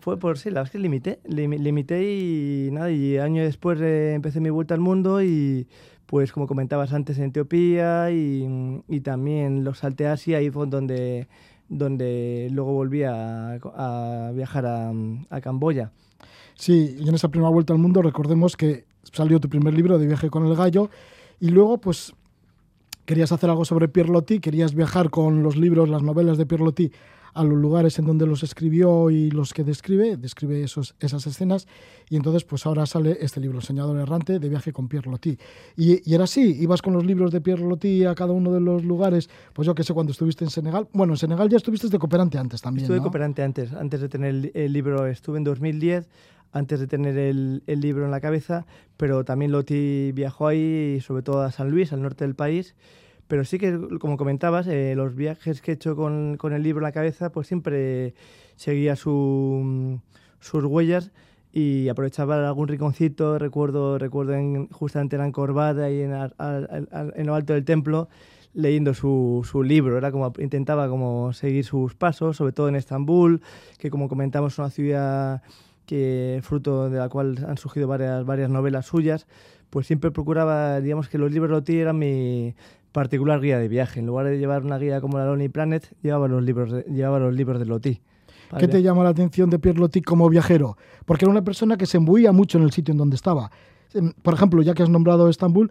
Fue 0.00 0.18
por 0.18 0.36
sí, 0.36 0.48
la 0.50 0.54
verdad 0.62 0.66
es 0.66 0.70
que 0.72 0.78
limité, 0.80 1.20
lim- 1.28 1.56
limité 1.60 2.02
y 2.12 2.70
nada, 2.72 2.90
y 2.90 3.18
año 3.18 3.40
después 3.44 3.80
eh, 3.80 4.14
empecé 4.14 4.40
mi 4.40 4.50
vuelta 4.50 4.74
al 4.74 4.80
mundo 4.80 5.22
y 5.22 5.68
pues 6.06 6.32
como 6.32 6.48
comentabas 6.48 6.92
antes 6.92 7.16
en 7.18 7.26
Etiopía 7.26 8.10
y, 8.10 8.82
y 8.88 9.00
también 9.00 9.62
los 9.62 9.78
salté 9.78 10.08
a 10.08 10.14
Asia 10.14 10.42
y 10.42 10.50
fue 10.50 10.66
donde, 10.66 11.28
donde 11.68 12.48
luego 12.50 12.72
volví 12.72 13.04
a, 13.04 13.52
a 13.76 14.32
viajar 14.34 14.66
a, 14.66 14.92
a 15.30 15.40
Camboya. 15.40 15.92
Sí, 16.56 16.96
y 16.98 17.08
en 17.08 17.14
esa 17.14 17.28
primera 17.28 17.50
vuelta 17.50 17.72
al 17.74 17.78
mundo 17.78 18.02
recordemos 18.02 18.56
que 18.56 18.86
salió 19.12 19.40
tu 19.40 19.48
primer 19.48 19.74
libro 19.74 19.98
de 19.98 20.06
viaje 20.06 20.30
con 20.30 20.46
el 20.46 20.56
gallo 20.56 20.90
y 21.40 21.48
luego 21.48 21.78
pues 21.78 22.14
querías 23.04 23.32
hacer 23.32 23.50
algo 23.50 23.64
sobre 23.64 23.88
Pierre 23.88 24.12
querías 24.40 24.74
viajar 24.74 25.10
con 25.10 25.42
los 25.42 25.56
libros, 25.56 25.88
las 25.88 26.02
novelas 26.02 26.36
de 26.36 26.46
Pierre 26.46 26.64
a 27.34 27.44
los 27.44 27.58
lugares 27.58 27.98
en 27.98 28.06
donde 28.06 28.26
los 28.26 28.42
escribió 28.42 29.10
y 29.10 29.30
los 29.30 29.52
que 29.54 29.64
describe, 29.64 30.16
describe 30.16 30.62
esos, 30.62 30.94
esas 31.00 31.26
escenas 31.26 31.66
y 32.10 32.16
entonces 32.16 32.44
pues 32.44 32.66
ahora 32.66 32.86
sale 32.86 33.18
este 33.20 33.40
libro, 33.40 33.60
Soñador 33.60 33.98
Errante, 33.98 34.38
de 34.38 34.48
viaje 34.48 34.72
con 34.72 34.88
Pierre 34.88 35.10
Loti. 35.10 35.38
Y, 35.76 36.10
y 36.10 36.14
era 36.14 36.24
así, 36.24 36.56
ibas 36.60 36.82
con 36.82 36.92
los 36.94 37.04
libros 37.04 37.32
de 37.32 37.40
Pierre 37.40 37.62
Loti 37.62 38.04
a 38.04 38.14
cada 38.14 38.32
uno 38.32 38.52
de 38.52 38.60
los 38.60 38.84
lugares, 38.84 39.28
pues 39.52 39.66
yo 39.66 39.74
que 39.74 39.84
sé, 39.84 39.94
cuando 39.94 40.12
estuviste 40.12 40.44
en 40.44 40.50
Senegal, 40.50 40.88
bueno, 40.92 41.14
en 41.14 41.18
Senegal 41.18 41.48
ya 41.48 41.56
estuviste 41.56 41.88
de 41.88 41.98
cooperante 41.98 42.38
antes 42.38 42.62
también, 42.62 42.84
Estuve 42.84 42.98
¿no? 42.98 43.02
cooperante 43.02 43.42
antes, 43.42 43.72
antes 43.72 44.00
de 44.00 44.08
tener 44.08 44.30
el, 44.30 44.52
el 44.54 44.72
libro, 44.72 45.06
estuve 45.06 45.38
en 45.38 45.44
2010, 45.44 46.08
antes 46.52 46.80
de 46.80 46.86
tener 46.86 47.18
el, 47.18 47.62
el 47.66 47.80
libro 47.80 48.04
en 48.04 48.10
la 48.10 48.20
cabeza, 48.20 48.66
pero 48.96 49.24
también 49.24 49.52
Loti 49.52 50.12
viajó 50.12 50.48
ahí, 50.48 51.00
sobre 51.00 51.22
todo 51.22 51.42
a 51.42 51.52
San 51.52 51.70
Luis, 51.70 51.92
al 51.92 52.02
norte 52.02 52.24
del 52.24 52.34
país. 52.34 52.74
Pero 53.28 53.44
sí 53.44 53.58
que, 53.58 53.78
como 54.00 54.16
comentabas, 54.16 54.66
eh, 54.66 54.94
los 54.96 55.14
viajes 55.14 55.60
que 55.60 55.72
he 55.72 55.74
hecho 55.74 55.94
con, 55.96 56.36
con 56.38 56.52
el 56.54 56.62
libro 56.62 56.80
en 56.80 56.84
la 56.84 56.92
cabeza, 56.92 57.30
pues 57.30 57.46
siempre 57.46 58.14
seguía 58.56 58.96
su, 58.96 60.00
sus 60.40 60.64
huellas 60.64 61.12
y 61.52 61.88
aprovechaba 61.88 62.46
algún 62.48 62.68
rinconcito. 62.68 63.38
Recuerdo, 63.38 63.98
recuerdo 63.98 64.34
en, 64.34 64.68
justamente 64.68 65.16
en 65.16 65.22
Ancorbat, 65.22 65.78
ahí 65.78 66.00
en, 66.00 66.12
al- 66.12 66.34
al- 66.38 66.88
al- 66.90 67.12
en 67.16 67.26
lo 67.26 67.34
alto 67.34 67.52
del 67.52 67.64
templo, 67.64 68.08
leyendo 68.54 68.94
su, 68.94 69.46
su 69.48 69.62
libro. 69.62 69.98
Era 69.98 70.10
como 70.10 70.32
intentaba 70.38 70.88
como 70.88 71.32
seguir 71.34 71.64
sus 71.64 71.94
pasos, 71.94 72.36
sobre 72.38 72.52
todo 72.52 72.68
en 72.70 72.76
Estambul, 72.76 73.42
que 73.78 73.90
como 73.90 74.08
comentamos 74.08 74.54
es 74.54 74.58
una 74.58 74.70
ciudad 74.70 75.42
que 75.84 76.40
fruto 76.42 76.90
de 76.90 76.98
la 76.98 77.08
cual 77.08 77.44
han 77.46 77.56
surgido 77.56 77.88
varias, 77.88 78.24
varias 78.24 78.50
novelas 78.50 78.86
suyas, 78.86 79.26
pues 79.70 79.86
siempre 79.86 80.10
procuraba, 80.10 80.80
digamos 80.80 81.08
que 81.08 81.18
los 81.18 81.30
libros 81.32 81.50
Loti 81.50 81.78
eran 81.78 81.98
mi 81.98 82.54
particular 83.02 83.40
guía 83.40 83.58
de 83.58 83.68
viaje. 83.68 84.00
En 84.00 84.06
lugar 84.06 84.26
de 84.26 84.38
llevar 84.38 84.64
una 84.64 84.78
guía 84.78 85.00
como 85.00 85.18
la 85.18 85.26
Lonely 85.26 85.48
Planet, 85.48 85.92
llevaba 86.02 86.28
los 86.28 86.42
libros 86.42 86.70
de, 86.72 86.82
llevaba 86.82 87.18
los 87.18 87.34
libros 87.34 87.58
de 87.58 87.66
Loti. 87.66 88.00
¿Qué 88.58 88.66
te 88.68 88.82
llama 88.82 89.04
la 89.04 89.10
atención 89.10 89.50
de 89.50 89.58
Pierre 89.58 89.78
Loti 89.78 90.00
como 90.02 90.28
viajero? 90.28 90.76
Porque 91.04 91.24
era 91.26 91.30
una 91.32 91.42
persona 91.44 91.76
que 91.76 91.86
se 91.86 91.98
embuía 91.98 92.32
mucho 92.32 92.58
en 92.58 92.64
el 92.64 92.72
sitio 92.72 92.92
en 92.92 92.98
donde 92.98 93.16
estaba. 93.16 93.50
Em, 93.94 94.12
Por 94.22 94.34
ejemplo, 94.34 94.62
ya 94.62 94.72
que 94.74 94.82
has 94.82 94.88
nombrado 94.88 95.28
Estambul, 95.28 95.70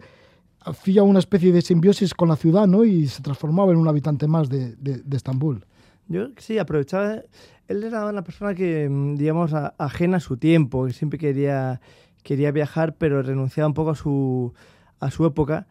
hacía 0.60 1.02
una 1.02 1.18
especie 1.18 1.52
de 1.52 1.60
simbiosis 1.62 2.14
con 2.14 2.28
la 2.28 2.36
ciudad, 2.36 2.66
¿no? 2.66 2.84
Y 2.84 3.06
se 3.08 3.22
transformaba 3.22 3.72
en 3.72 3.78
un 3.78 3.88
habitante 3.88 4.26
más 4.28 4.48
de, 4.48 4.76
de- 4.76 4.98
de 4.98 5.16
Estambul. 5.16 5.64
Yo 6.08 6.28
sí, 6.38 6.58
aprovechaba. 6.58 7.22
Él 7.68 7.82
era 7.84 8.06
una 8.06 8.22
persona 8.22 8.54
que, 8.54 8.88
mm, 8.88 9.16
digamos, 9.16 9.52
a- 9.54 9.74
ajena 9.78 10.16
a 10.18 10.20
su 10.20 10.36
tiempo, 10.36 10.86
que 10.86 10.92
siempre 10.92 11.18
quería, 11.18 11.80
quería 12.22 12.50
viajar, 12.52 12.94
pero 12.96 13.22
renunciaba 13.22 13.66
un 13.68 13.74
poco 13.74 13.90
a 13.90 13.94
su, 13.96 14.52
a 15.00 15.10
su 15.10 15.26
época, 15.26 15.66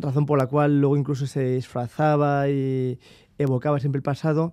razón 0.00 0.26
por 0.26 0.38
la 0.38 0.46
cual 0.46 0.80
luego 0.80 0.96
incluso 0.96 1.26
se 1.26 1.54
disfrazaba 1.54 2.48
y 2.48 2.98
evocaba 3.38 3.80
siempre 3.80 3.98
el 3.98 4.02
pasado. 4.02 4.52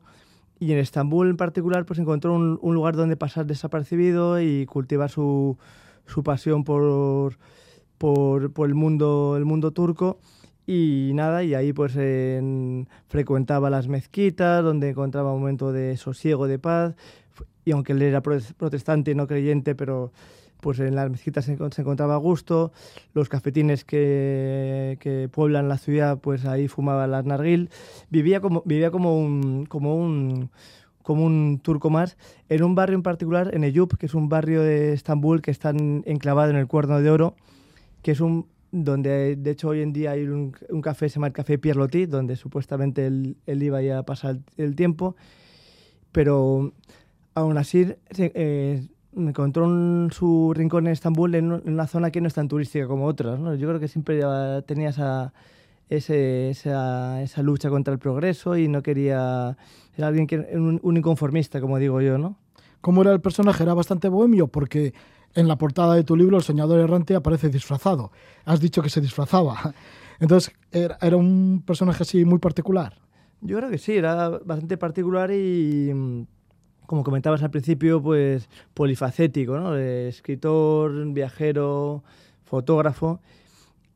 Y 0.60 0.72
en 0.74 0.78
Estambul 0.80 1.30
en 1.30 1.38
particular, 1.38 1.86
pues 1.86 2.00
encontró 2.00 2.34
un, 2.34 2.60
un 2.62 2.76
lugar 2.76 2.96
donde 2.96 3.16
pasar 3.18 3.46
desapercibido 3.48 4.40
y 4.42 4.66
cultivar 4.68 5.10
su, 5.10 5.58
su 6.06 6.24
pasión 6.24 6.64
por, 6.64 7.38
por, 7.98 8.52
por 8.54 8.68
el, 8.70 8.76
mundo, 8.76 9.36
el 9.38 9.46
mundo 9.46 9.72
turco. 9.72 10.20
Y 10.68 11.12
nada, 11.16 11.44
y 11.44 11.56
ahí 11.56 11.74
pues 11.74 11.96
en- 11.96 12.88
frecuentaba 13.08 13.70
las 13.72 13.88
mezquitas, 13.88 14.64
donde 14.64 14.90
encontraba 14.90 15.34
un 15.34 15.40
momento 15.40 15.72
de 15.72 15.98
sosiego, 15.98 16.48
de 16.48 16.60
paz. 16.60 16.96
Y 17.66 17.72
aunque 17.72 17.94
él 17.94 18.02
era 18.04 18.22
pro- 18.22 18.38
protestante 18.58 19.16
no 19.16 19.26
creyente, 19.28 19.74
pero 19.74 20.12
pues 20.62 20.80
en 20.80 20.96
las 20.96 21.10
mezquitas 21.10 21.44
se, 21.46 21.58
encon- 21.58 21.74
se 21.74 21.82
encontraba 21.82 22.14
a 22.16 22.18
gusto. 22.18 22.72
Los 23.14 23.28
cafetines 23.28 23.84
que, 23.84 24.98
que 25.02 25.28
pueblan 25.30 25.68
la 25.68 25.78
ciudad, 25.78 26.20
pues 26.20 26.46
ahí 26.46 26.68
fumaba 26.70 27.08
las 27.08 27.26
narguil. 27.26 27.70
Vivía 28.10 28.40
como, 28.40 28.64
vivía 28.66 28.92
como 28.92 29.20
un, 29.20 29.66
como 29.66 29.96
un 29.96 30.50
como 31.04 31.26
un 31.26 31.60
turco 31.64 31.90
más, 31.90 32.16
en 32.48 32.62
un 32.64 32.76
barrio 32.76 32.96
en 32.96 33.02
particular, 33.02 33.56
en 33.56 33.64
Eyüp, 33.64 33.98
que 33.98 34.06
es 34.06 34.14
un 34.14 34.30
barrio 34.30 34.62
de 34.62 34.94
Estambul 34.94 35.42
que 35.42 35.50
está 35.50 35.72
en- 35.72 36.04
enclavado 36.06 36.52
en 36.52 36.58
el 36.58 36.68
Cuerno 36.68 37.02
de 37.02 37.10
Oro, 37.10 37.36
que 38.04 38.12
es 38.12 38.22
un 38.22 38.46
donde 38.72 39.36
de 39.36 39.52
hecho 39.52 39.70
hoy 39.70 39.82
en 39.82 39.94
día 39.94 40.12
hay 40.12 40.28
un, 40.28 40.56
un 40.70 40.82
café, 40.82 41.10
se 41.10 41.16
llama 41.16 41.28
el 41.28 41.34
Café 41.34 41.58
Pierre 41.58 41.80
Loti, 41.80 42.06
donde 42.06 42.36
supuestamente 42.36 43.08
él, 43.08 43.36
él 43.46 43.64
iba 43.64 43.80
a 43.98 44.04
pasar 44.04 44.38
el, 44.58 44.76
tiempo, 44.76 45.16
pero 46.12 46.72
aún 47.34 47.58
así 47.58 47.94
eh, 48.18 48.88
encontró 49.16 49.66
un- 49.66 50.10
su 50.12 50.54
rincón 50.56 50.88
en 50.88 50.94
Estambul 50.94 51.36
en, 51.36 51.52
un- 51.52 51.62
en 51.66 51.74
una 51.74 51.88
zona 51.88 52.12
que 52.12 52.22
no 52.22 52.28
es 52.28 52.34
tan 52.34 52.48
turística 52.48 52.88
como 52.88 53.06
otras. 53.06 53.40
¿no? 53.40 53.56
Yo 53.56 53.68
creo 53.68 53.80
que 53.80 53.88
siempre 53.88 54.22
tenía 54.66 54.90
esa, 54.90 55.34
ese- 55.90 56.50
esa, 56.50 57.22
esa 57.22 57.42
lucha 57.42 57.70
contra 57.70 57.94
el 57.94 58.00
progreso 58.00 58.56
y 58.58 58.68
no 58.68 58.82
quería... 58.82 59.58
Era 59.98 60.08
alguien 60.08 60.26
que 60.28 60.38
un, 60.54 60.80
un 60.82 60.98
inconformista, 60.98 61.60
como 61.60 61.78
digo 61.78 62.00
yo, 62.02 62.18
¿no? 62.18 62.38
¿Cómo 62.80 63.02
era 63.02 63.12
el 63.12 63.22
personaje? 63.22 63.62
Era 63.64 63.74
bastante 63.74 64.08
bohemio 64.10 64.48
porque 64.48 64.94
en 65.36 65.48
la 65.48 65.58
portada 65.58 65.96
de 65.96 66.04
tu 66.04 66.16
libro, 66.16 66.38
El 66.38 66.44
Soñador 66.44 66.80
Errante, 66.80 67.14
aparece 67.16 67.50
disfrazado. 67.50 68.12
Has 68.46 68.60
dicho 68.60 68.82
que 68.82 68.90
se 68.90 69.02
disfrazaba. 69.02 69.74
Entonces, 70.20 70.54
era, 70.72 70.98
era 71.02 71.18
un 71.18 71.64
personaje 71.66 72.04
así 72.04 72.26
muy 72.26 72.40
particular. 72.40 72.94
Yo 73.42 73.58
creo 73.58 73.70
que 73.70 73.78
sí, 73.78 73.94
era 73.94 74.30
bastante 74.30 74.78
particular 74.78 75.32
y, 75.32 76.26
como 76.92 77.06
comentabas 77.06 77.42
al 77.42 77.52
principio, 77.52 78.02
pues 78.04 78.50
polifacético, 78.74 79.58
¿no? 79.58 79.78
Escritor, 79.78 80.92
viajero, 81.14 82.04
fotógrafo 82.44 83.22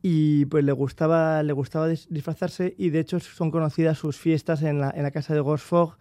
y 0.01 0.45
pues 0.45 0.63
le 0.63 0.71
gustaba, 0.71 1.43
le 1.43 1.51
gustaba 1.51 1.89
dis- 1.89 2.07
disfrazarse 2.09 2.73
y 2.77 2.91
de 2.91 3.01
hecho 3.01 3.19
son 3.19 3.51
conocidas 3.51 3.97
sus 3.97 4.15
fiestas 4.17 4.61
en 4.61 4.79
la, 4.79 4.91
en 4.95 5.03
la 5.03 5.11
casa 5.11 5.33
de 5.33 5.41
Gosford 5.41 5.95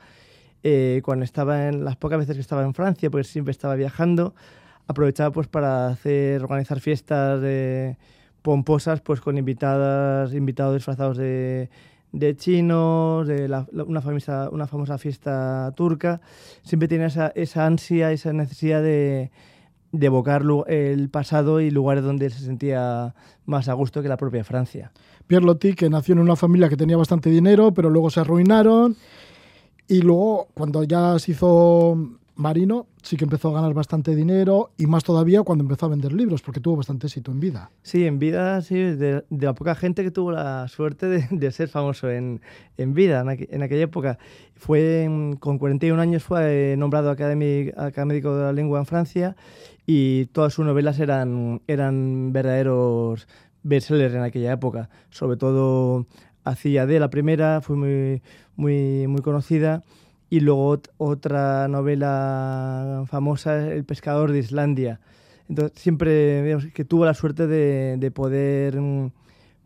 eh, 0.63 1.03
cuando 1.05 1.25
estaba 1.25 1.67
en 1.67 1.85
las 1.85 1.97
pocas 1.97 2.21
veces 2.21 2.37
que 2.37 2.41
estaba 2.41 2.63
en 2.63 2.75
Francia, 2.75 3.11
pues 3.11 3.27
siempre 3.27 3.51
estaba 3.51 3.75
viajando, 3.75 4.37
aprovechaba 4.87 5.33
pues 5.33 5.49
para 5.49 5.89
hacer, 5.89 6.45
organizar 6.45 6.79
fiestas 6.79 7.41
eh, 7.43 7.97
pomposas 8.41 9.01
pues 9.01 9.21
con 9.21 9.37
invitadas, 9.37 10.33
invitados 10.33 10.75
disfrazados 10.77 11.17
de, 11.17 11.71
de 12.15 12.37
chinos, 12.37 13.27
de 13.27 13.49
la- 13.49 13.67
una, 13.73 14.01
famosa, 14.01 14.49
una 14.51 14.67
famosa 14.67 14.99
fiesta 14.99 15.73
turca. 15.77 16.21
Siempre 16.63 16.87
tenía 16.89 17.07
esa, 17.07 17.33
esa 17.35 17.67
ansia, 17.67 18.13
esa 18.13 18.33
necesidad 18.33 18.83
de, 18.83 19.33
de 19.91 20.07
evocar 20.07 20.43
el 20.69 21.11
pasado 21.11 21.61
y 21.61 21.71
lugares 21.71 22.05
donde 22.05 22.31
se 22.31 22.39
sentía 22.45 23.15
más 23.47 23.69
a 23.69 23.73
gusto 23.73 24.01
que 24.01 24.09
la 24.09 24.17
propia 24.17 24.45
Francia. 24.45 24.93
Pierre 25.27 25.45
Loti, 25.45 25.75
que 25.75 25.91
nació 25.91 26.13
en 26.13 26.21
una 26.21 26.37
familia 26.37 26.69
que 26.69 26.77
tenía 26.77 26.97
bastante 26.97 27.31
dinero, 27.31 27.75
pero 27.75 27.91
luego 27.91 28.11
se 28.11 28.21
arruinaron. 28.21 28.97
Y 29.89 30.01
luego, 30.03 30.49
cuando 30.55 30.85
ya 30.85 31.19
se 31.19 31.33
hizo 31.33 31.99
marino, 32.37 32.89
sí 33.03 33.17
que 33.17 33.25
empezó 33.25 33.51
a 33.51 33.53
ganar 33.55 33.75
bastante 33.75 34.15
dinero 34.17 34.73
y 34.77 34.87
más 34.87 35.05
todavía 35.05 35.43
cuando 35.43 35.63
empezó 35.63 35.87
a 35.87 35.91
vender 35.91 36.13
libros, 36.13 36.43
porque 36.43 36.61
tuvo 36.61 36.77
bastante 36.77 37.07
éxito 37.07 37.31
en 37.31 37.41
vida. 37.41 37.71
Sí, 37.83 38.07
en 38.07 38.19
vida, 38.19 38.61
sí, 38.63 38.75
de, 38.77 39.25
la 39.31 39.55
poca 39.55 39.75
gente 39.75 40.03
que 40.03 40.11
tuvo 40.11 40.33
la 40.33 40.67
suerte 40.69 41.07
de, 41.09 41.53
ser 41.53 41.69
famoso 41.69 42.11
en, 42.11 42.41
en 42.77 42.95
vida 42.95 43.21
en, 43.21 43.27
aqu- 43.29 43.49
en 43.51 43.63
aquella 43.63 43.83
época. 43.85 44.19
Fue, 44.57 45.09
con 45.41 45.59
41 45.59 46.01
años 46.01 46.23
fue 46.25 46.73
eh, 46.73 46.77
nombrado 46.77 47.13
académi- 47.15 47.73
académico 47.77 48.35
de 48.37 48.45
la 48.45 48.53
lengua 48.53 48.79
en 48.81 48.87
Francia 48.87 49.37
y 49.87 50.27
todas 50.27 50.53
sus 50.55 50.65
novelas 50.65 50.99
eran, 50.99 51.61
eran 51.67 52.33
verdaderos 52.33 53.29
bestsellers 53.63 54.15
en 54.15 54.23
aquella 54.23 54.53
época. 54.53 54.91
Sobre 55.11 55.37
todo 55.37 56.07
hacía 56.45 56.87
de 56.87 57.01
la 57.01 57.11
primera, 57.11 57.61
fue 57.61 57.77
muy, 57.77 58.23
muy, 58.57 59.07
muy 59.07 59.23
conocida. 59.23 59.83
Y 60.31 60.41
luego 60.41 60.77
ot- 60.79 60.91
otra 60.99 61.69
novela 61.69 63.05
famosa, 63.07 63.73
El 63.73 63.85
pescador 63.85 64.33
de 64.33 64.39
Islandia. 64.41 65.01
Entonces, 65.49 65.79
siempre 65.81 66.43
digamos, 66.43 66.67
que 66.73 66.85
tuvo 66.85 67.05
la 67.05 67.15
suerte 67.15 67.47
de, 67.47 67.97
de 67.99 68.11
poder, 68.11 68.81
mm, 68.81 69.11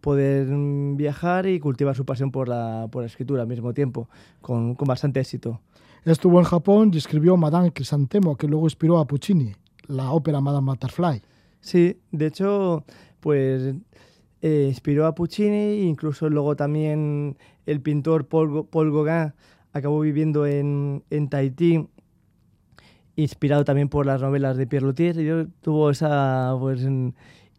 poder 0.01 0.47
mm, 0.49 0.97
viajar 0.97 1.47
y 1.47 1.61
cultivar 1.61 1.95
su 1.95 2.05
pasión 2.05 2.31
por 2.31 2.49
la, 2.49 2.89
por 2.91 3.03
la 3.03 3.07
escritura 3.07 3.43
al 3.43 3.49
mismo 3.49 3.73
tiempo, 3.73 4.09
con, 4.41 4.75
con 4.75 4.89
bastante 4.89 5.21
éxito. 5.21 5.61
Estuvo 6.05 6.39
en 6.39 6.45
Japón 6.45 6.91
y 6.93 6.99
escribió 6.99 7.37
Madame 7.37 7.73
Crisantemo, 7.73 8.37
que 8.37 8.47
luego 8.49 8.67
inspiró 8.67 8.99
a 8.99 9.07
Puccini, 9.07 9.53
la 9.87 10.11
ópera 10.13 10.41
Madame 10.41 10.67
Butterfly. 10.73 11.23
Sí, 11.61 11.99
de 12.13 12.27
hecho, 12.27 12.85
pues 13.21 13.75
eh, 14.43 14.67
inspiró 14.69 15.07
a 15.07 15.15
Puccini, 15.15 15.81
incluso 15.83 16.29
luego 16.31 16.57
también 16.57 17.37
el 17.67 17.81
pintor 17.81 18.27
Paul, 18.27 18.67
Paul 18.69 18.93
Gauguin 18.93 19.33
acabó 19.73 20.01
viviendo 20.01 20.47
en, 20.47 21.03
en 21.11 21.29
Tahití 21.29 21.89
inspirado 23.17 23.65
también 23.65 23.89
por 23.89 24.07
las 24.07 24.23
novelas 24.23 24.57
de 24.57 24.67
Pierre 24.67 24.87
Loti. 24.87 25.13
Yo 25.25 25.47
tuvo 25.61 25.91
esa, 25.91 26.55
pues, 26.59 26.87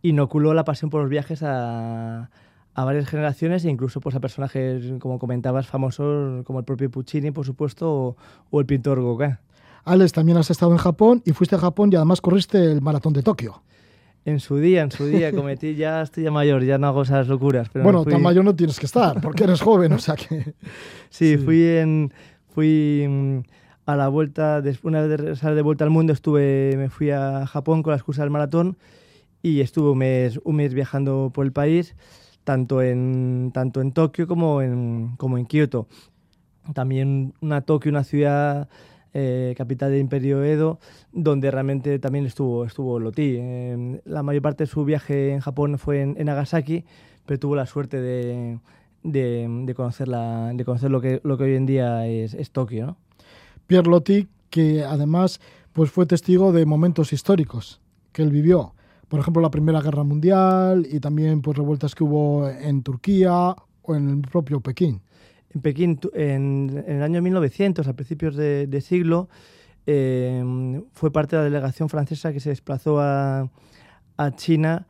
inoculó 0.01 0.53
la 0.53 0.63
pasión 0.63 0.89
por 0.89 1.01
los 1.01 1.09
viajes 1.09 1.43
a, 1.43 2.29
a 2.73 2.85
varias 2.85 3.07
generaciones 3.07 3.65
e 3.65 3.69
incluso 3.69 3.99
pues, 3.99 4.15
a 4.15 4.21
personajes, 4.21 4.93
como 4.99 5.19
comentabas, 5.19 5.67
famosos 5.67 6.45
como 6.45 6.59
el 6.59 6.65
propio 6.65 6.89
Puccini, 6.89 7.31
por 7.31 7.45
supuesto, 7.45 7.93
o, 7.93 8.17
o 8.51 8.59
el 8.59 8.65
pintor 8.65 9.01
Gauguin. 9.01 9.37
Alex, 9.83 10.13
también 10.13 10.37
has 10.37 10.49
estado 10.49 10.71
en 10.71 10.77
Japón 10.77 11.21
y 11.25 11.31
fuiste 11.31 11.55
a 11.55 11.59
Japón 11.59 11.89
y 11.91 11.95
además 11.95 12.21
corriste 12.21 12.71
el 12.71 12.81
maratón 12.81 13.13
de 13.13 13.23
Tokio. 13.23 13.61
En 14.25 14.39
su 14.39 14.57
día, 14.57 14.81
en 14.81 14.91
su 14.91 15.05
día, 15.07 15.31
cometí, 15.35 15.75
ya 15.75 16.01
estoy 16.01 16.23
ya 16.25 16.31
mayor, 16.31 16.63
ya 16.63 16.77
no 16.77 16.87
hago 16.87 17.01
esas 17.03 17.27
locuras. 17.27 17.69
Pero 17.71 17.83
bueno, 17.83 18.03
fui- 18.03 18.13
tan 18.13 18.21
mayor 18.21 18.43
no 18.45 18.55
tienes 18.55 18.79
que 18.79 18.85
estar, 18.85 19.19
porque 19.21 19.43
eres 19.45 19.61
joven, 19.61 19.93
o 19.93 19.99
sea 19.99 20.15
que... 20.15 20.53
Sí, 21.09 21.37
Sí. 21.37 21.37
fui 21.37 21.63
en 21.65 22.13
fui 22.53 23.05
mm, 23.09 23.37
a 23.85 23.95
la 23.95 24.07
vuelta, 24.09 24.61
una 24.83 25.01
vez 25.01 25.09
de 25.09 25.17
regresar 25.17 25.55
de 25.55 25.61
vuelta 25.63 25.83
al 25.83 25.89
mundo, 25.89 26.13
estuve, 26.13 26.75
me 26.77 26.89
fui 26.89 27.09
a 27.11 27.47
Japón 27.47 27.81
con 27.81 27.91
la 27.91 27.97
excusa 27.97 28.21
del 28.21 28.29
maratón 28.31 28.77
y 29.41 29.61
estuve 29.61 29.89
un 29.91 29.97
mes, 29.99 30.39
un 30.43 30.57
mes 30.57 30.73
viajando 30.73 31.31
por 31.33 31.45
el 31.45 31.51
país, 31.51 31.95
tanto 32.43 32.81
en, 32.81 33.51
tanto 33.53 33.81
en 33.81 33.91
Tokio 33.93 34.27
como 34.27 34.61
en, 34.61 35.15
como 35.17 35.37
en 35.37 35.45
Kioto. 35.45 35.87
También 36.73 37.33
una 37.41 37.61
Tokio, 37.61 37.89
una 37.89 38.03
ciudad 38.03 38.67
eh, 39.13 39.53
capital 39.57 39.91
del 39.91 40.01
Imperio 40.01 40.43
Edo, 40.43 40.79
donde 41.11 41.51
realmente 41.51 41.99
también 41.99 42.25
estuvo, 42.25 42.65
estuvo 42.65 42.99
Loti. 42.99 43.35
Eh, 43.37 44.01
la 44.05 44.23
mayor 44.23 44.41
parte 44.41 44.63
de 44.63 44.67
su 44.67 44.85
viaje 44.85 45.31
en 45.31 45.39
Japón 45.39 45.77
fue 45.77 46.01
en, 46.01 46.15
en 46.17 46.25
Nagasaki, 46.25 46.85
pero 47.25 47.39
tuvo 47.39 47.55
la 47.55 47.65
suerte 47.65 47.99
de, 48.01 48.59
de, 49.03 49.47
de 49.65 49.73
conocer, 49.75 50.07
la, 50.07 50.51
de 50.53 50.65
conocer 50.65 50.91
lo, 50.91 51.01
que, 51.01 51.21
lo 51.23 51.37
que 51.37 51.43
hoy 51.45 51.55
en 51.55 51.65
día 51.65 52.07
es, 52.07 52.33
es 52.33 52.51
Tokio. 52.51 52.85
¿no? 52.87 52.97
Pierre 53.67 53.89
Loti, 53.89 54.27
que 54.49 54.83
además 54.83 55.39
pues 55.73 55.91
fue 55.91 56.05
testigo 56.05 56.51
de 56.51 56.65
momentos 56.65 57.13
históricos 57.13 57.79
que 58.11 58.23
él 58.23 58.31
vivió. 58.31 58.73
Por 59.07 59.19
ejemplo, 59.19 59.41
la 59.41 59.51
Primera 59.51 59.81
Guerra 59.81 60.03
Mundial 60.03 60.87
y 60.89 60.99
también 60.99 61.41
pues 61.41 61.57
revueltas 61.57 61.95
que 61.95 62.03
hubo 62.03 62.47
en 62.47 62.83
Turquía 62.83 63.55
o 63.81 63.95
en 63.95 64.09
el 64.09 64.21
propio 64.21 64.59
Pekín. 64.59 65.01
En 65.53 65.61
Pekín, 65.61 65.99
en, 66.13 66.83
el 66.87 67.01
año 67.01 67.21
1900, 67.21 67.87
a 67.87 67.93
principios 67.93 68.35
de, 68.35 68.81
siglo, 68.81 69.29
eh, 69.87 70.81
fue 70.93 71.11
parte 71.11 71.35
de 71.35 71.41
la 71.41 71.45
delegación 71.45 71.89
francesa 71.89 72.31
que 72.31 72.39
se 72.39 72.49
desplazó 72.49 72.99
a, 72.99 73.49
China 74.35 74.85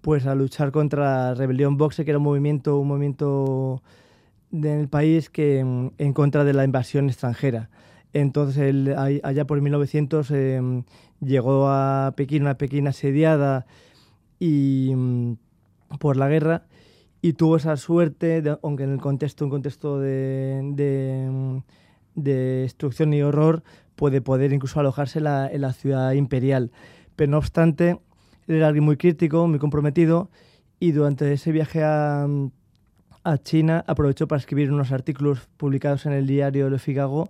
pues 0.00 0.26
a 0.26 0.34
luchar 0.34 0.72
contra 0.72 1.28
la 1.28 1.34
rebelión 1.34 1.76
Boxe, 1.76 2.04
que 2.04 2.10
era 2.10 2.18
un 2.18 2.24
movimiento, 2.24 2.78
un 2.78 2.88
movimiento 2.88 3.82
del 4.50 4.88
país 4.88 5.28
que 5.30 5.62
mm, 5.62 5.90
en 5.98 6.12
contra 6.14 6.42
de 6.42 6.54
la 6.54 6.64
invasión 6.64 7.08
extranjera. 7.08 7.68
Entonces, 8.12 8.58
él, 8.58 8.94
allá 8.96 9.46
por 9.46 9.60
1900 9.60 10.30
eh, 10.32 10.82
llegó 11.20 11.68
a 11.68 12.14
Pekín, 12.16 12.42
una 12.42 12.58
Pekín 12.58 12.88
asediada 12.88 13.66
y 14.40 14.92
por 16.00 16.16
la 16.16 16.28
guerra 16.28 16.64
y 17.22 17.34
tuvo 17.34 17.56
esa 17.56 17.76
suerte, 17.76 18.42
de- 18.42 18.58
aunque 18.62 18.82
en 18.82 18.92
el 18.92 19.00
contexto, 19.00 19.44
un 19.44 19.50
contexto 19.50 19.98
de, 20.00 20.60
de, 20.74 21.62
de 22.16 22.34
destrucción 22.62 23.14
y 23.14 23.22
horror, 23.22 23.62
puede 23.94 24.20
poder 24.20 24.52
incluso 24.52 24.80
alojarse 24.80 25.20
la, 25.20 25.48
en 25.50 25.60
la 25.60 25.72
ciudad 25.72 26.12
imperial. 26.12 26.72
Pero 27.14 27.30
no 27.30 27.38
obstante, 27.38 27.98
era 28.48 28.66
alguien 28.66 28.84
muy 28.84 28.96
crítico, 28.96 29.46
muy 29.46 29.60
comprometido, 29.60 30.30
y 30.80 30.90
durante 30.90 31.32
ese 31.32 31.52
viaje 31.52 31.84
a, 31.84 32.26
a 33.22 33.38
China 33.38 33.84
aprovechó 33.86 34.26
para 34.26 34.40
escribir 34.40 34.72
unos 34.72 34.90
artículos 34.90 35.48
publicados 35.56 36.06
en 36.06 36.12
el 36.12 36.26
diario 36.26 36.68
Le 36.70 36.80
Figaro, 36.80 37.28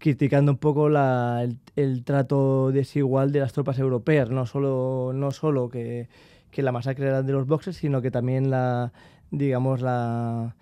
criticando 0.00 0.50
un 0.52 0.58
poco 0.58 0.88
la- 0.88 1.42
el, 1.44 1.58
el 1.76 2.02
trato 2.02 2.72
desigual 2.72 3.30
de 3.30 3.38
las 3.38 3.52
tropas 3.52 3.78
europeas, 3.78 4.28
no 4.28 4.44
solo, 4.44 5.12
no 5.14 5.30
solo 5.30 5.68
que, 5.68 6.08
que 6.54 6.62
la 6.62 6.72
masacre 6.72 7.06
era 7.06 7.22
de 7.22 7.32
los 7.32 7.46
boxes, 7.46 7.76
sino 7.76 8.00
que 8.00 8.10
también 8.10 8.48
la, 8.48 8.92
digamos, 9.30 9.80
la, 9.80 10.54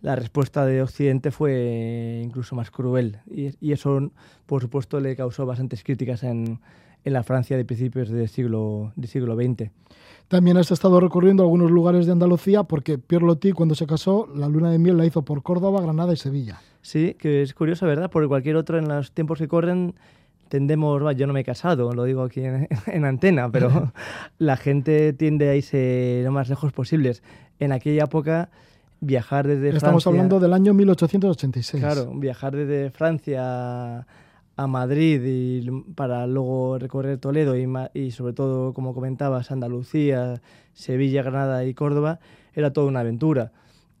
la 0.00 0.16
respuesta 0.16 0.64
de 0.64 0.80
Occidente 0.80 1.32
fue 1.32 2.22
incluso 2.24 2.54
más 2.54 2.70
cruel. 2.70 3.18
Y, 3.26 3.50
y 3.60 3.72
eso, 3.72 4.10
por 4.46 4.62
supuesto, 4.62 5.00
le 5.00 5.16
causó 5.16 5.44
bastantes 5.46 5.82
críticas 5.82 6.22
en, 6.22 6.60
en 7.04 7.12
la 7.12 7.24
Francia 7.24 7.56
de 7.56 7.64
principios 7.64 8.08
del 8.10 8.28
siglo, 8.28 8.92
del 8.94 9.08
siglo 9.08 9.34
XX. 9.34 9.70
También 10.28 10.56
has 10.56 10.70
estado 10.70 11.00
recorriendo 11.00 11.42
algunos 11.42 11.72
lugares 11.72 12.06
de 12.06 12.12
Andalucía 12.12 12.62
porque 12.62 12.98
Pierre 12.98 13.26
Loti 13.26 13.50
cuando 13.50 13.74
se 13.74 13.86
casó 13.86 14.28
la 14.32 14.48
luna 14.48 14.70
de 14.70 14.78
miel 14.78 14.96
la 14.96 15.04
hizo 15.04 15.22
por 15.22 15.42
Córdoba, 15.42 15.82
Granada 15.82 16.12
y 16.12 16.16
Sevilla. 16.16 16.60
Sí, 16.82 17.16
que 17.18 17.42
es 17.42 17.52
curioso, 17.52 17.86
¿verdad? 17.86 18.10
Porque 18.10 18.28
cualquier 18.28 18.54
otro 18.54 18.78
en 18.78 18.88
los 18.88 19.12
tiempos 19.12 19.38
que 19.38 19.48
corren 19.48 19.94
tendemos, 20.50 21.00
yo 21.16 21.26
no 21.26 21.32
me 21.32 21.40
he 21.40 21.44
casado, 21.44 21.92
lo 21.92 22.04
digo 22.04 22.22
aquí 22.22 22.40
en, 22.40 22.68
en 22.86 23.04
antena, 23.06 23.50
pero 23.50 23.92
la 24.38 24.56
gente 24.56 25.14
tiende 25.14 25.48
a 25.48 25.54
irse 25.54 26.20
lo 26.22 26.32
más 26.32 26.50
lejos 26.50 26.72
posibles. 26.72 27.22
En 27.58 27.72
aquella 27.72 28.04
época, 28.04 28.50
viajar 29.00 29.46
desde 29.46 29.68
Estamos 29.68 30.02
Francia... 30.02 30.10
hablando 30.10 30.40
del 30.40 30.52
año 30.52 30.74
1886. 30.74 31.82
Claro, 31.82 32.12
viajar 32.14 32.54
desde 32.54 32.90
Francia 32.90 34.06
a 34.56 34.66
Madrid 34.66 35.22
y 35.24 35.70
para 35.94 36.26
luego 36.26 36.78
recorrer 36.78 37.18
Toledo 37.18 37.54
y, 37.56 38.10
sobre 38.10 38.32
todo, 38.34 38.74
como 38.74 38.92
comentabas, 38.92 39.50
Andalucía, 39.50 40.42
Sevilla, 40.74 41.22
Granada 41.22 41.64
y 41.64 41.72
Córdoba, 41.72 42.18
era 42.54 42.72
toda 42.72 42.88
una 42.88 43.00
aventura. 43.00 43.52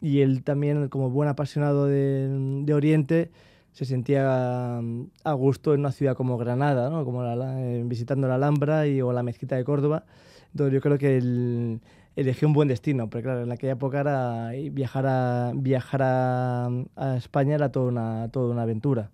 Y 0.02 0.20
él 0.20 0.42
también, 0.42 0.88
como 0.88 1.10
buen 1.10 1.28
apasionado 1.28 1.86
de, 1.86 2.28
de 2.64 2.74
Oriente, 2.74 3.30
se 3.72 3.84
sentía 3.84 4.80
mm, 4.82 5.04
a 5.24 5.32
gusto 5.32 5.74
en 5.74 5.80
una 5.80 5.92
ciudad 5.92 6.14
como 6.16 6.36
Granada, 6.38 6.90
¿no? 6.90 7.04
como 7.04 7.22
la- 7.22 7.60
eh, 7.62 7.82
visitando 7.86 8.28
la 8.28 8.34
Alhambra 8.36 8.86
y, 8.86 9.00
o 9.00 9.12
la 9.12 9.22
Mezquita 9.22 9.56
de 9.56 9.64
Córdoba. 9.64 10.04
Entonces 10.52 10.74
yo 10.74 10.80
creo 10.80 10.98
que 10.98 11.16
él 11.18 11.80
eligió 12.16 12.48
un 12.48 12.54
buen 12.54 12.68
destino, 12.68 13.08
pero 13.08 13.22
claro, 13.22 13.42
en 13.42 13.52
aquella 13.52 13.74
época 13.74 14.00
era, 14.00 14.50
viajar, 14.72 15.06
a, 15.06 15.52
viajar 15.54 16.02
a, 16.02 16.66
a 16.96 17.16
España 17.16 17.54
era 17.54 17.70
toda 17.70 17.86
una, 17.86 18.28
toda 18.30 18.52
una 18.52 18.62
aventura. 18.62 19.10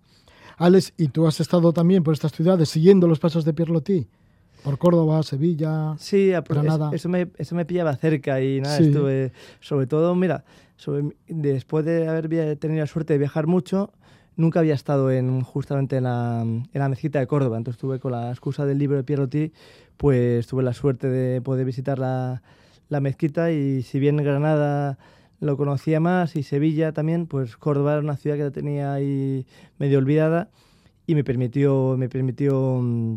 Alex, 0.56 0.94
¿y 0.96 1.08
tú 1.08 1.26
has 1.26 1.38
estado 1.40 1.72
también 1.74 2.02
por 2.02 2.14
estas 2.14 2.32
ciudades 2.32 2.70
siguiendo 2.70 3.06
los 3.06 3.18
pasos 3.20 3.44
de 3.44 3.52
Pierre 3.52 3.72
Loti? 3.72 4.08
Por 4.64 4.78
Córdoba, 4.78 5.22
Sevilla. 5.22 5.94
Sí, 5.98 6.32
a- 6.32 6.40
Granada. 6.40 6.88
es- 6.88 6.94
eso, 7.02 7.10
me, 7.10 7.28
eso 7.36 7.54
me 7.54 7.66
pillaba 7.66 7.94
cerca 7.96 8.40
y 8.40 8.62
nada, 8.62 8.78
Sí. 8.78 8.84
estuve, 8.84 9.32
sobre 9.60 9.86
todo, 9.86 10.14
mira, 10.14 10.44
sobre- 10.76 11.14
después 11.28 11.84
de 11.84 12.08
haber 12.08 12.56
tenido 12.56 12.80
la 12.80 12.86
suerte 12.86 13.12
de 13.12 13.18
viajar 13.18 13.46
mucho, 13.46 13.92
nunca 14.36 14.60
había 14.60 14.74
estado 14.74 15.10
en, 15.10 15.42
justamente 15.42 15.96
en 15.96 16.04
la, 16.04 16.42
en 16.42 16.68
la 16.72 16.88
mezquita 16.88 17.18
de 17.18 17.26
Córdoba, 17.26 17.56
entonces 17.56 17.80
tuve 17.80 17.98
con 17.98 18.12
la 18.12 18.30
excusa 18.30 18.66
del 18.66 18.78
libro 18.78 18.96
de 18.96 19.04
Pierre 19.04 19.22
Loti, 19.22 19.52
pues 19.96 20.46
tuve 20.46 20.62
la 20.62 20.72
suerte 20.72 21.08
de 21.08 21.40
poder 21.40 21.64
visitar 21.64 21.98
la, 21.98 22.42
la 22.88 23.00
mezquita 23.00 23.50
y 23.50 23.82
si 23.82 23.98
bien 23.98 24.16
Granada 24.18 24.98
lo 25.40 25.56
conocía 25.56 26.00
más 26.00 26.36
y 26.36 26.42
Sevilla 26.42 26.92
también, 26.92 27.26
pues 27.26 27.56
Córdoba 27.56 27.92
era 27.92 28.00
una 28.00 28.16
ciudad 28.16 28.36
que 28.36 28.44
la 28.44 28.50
tenía 28.50 28.92
ahí 28.92 29.46
medio 29.78 29.98
olvidada 29.98 30.50
y 31.06 31.14
me 31.14 31.24
permitió, 31.24 31.96
me 31.98 32.08
permitió 32.08 32.80
mm, 32.82 33.16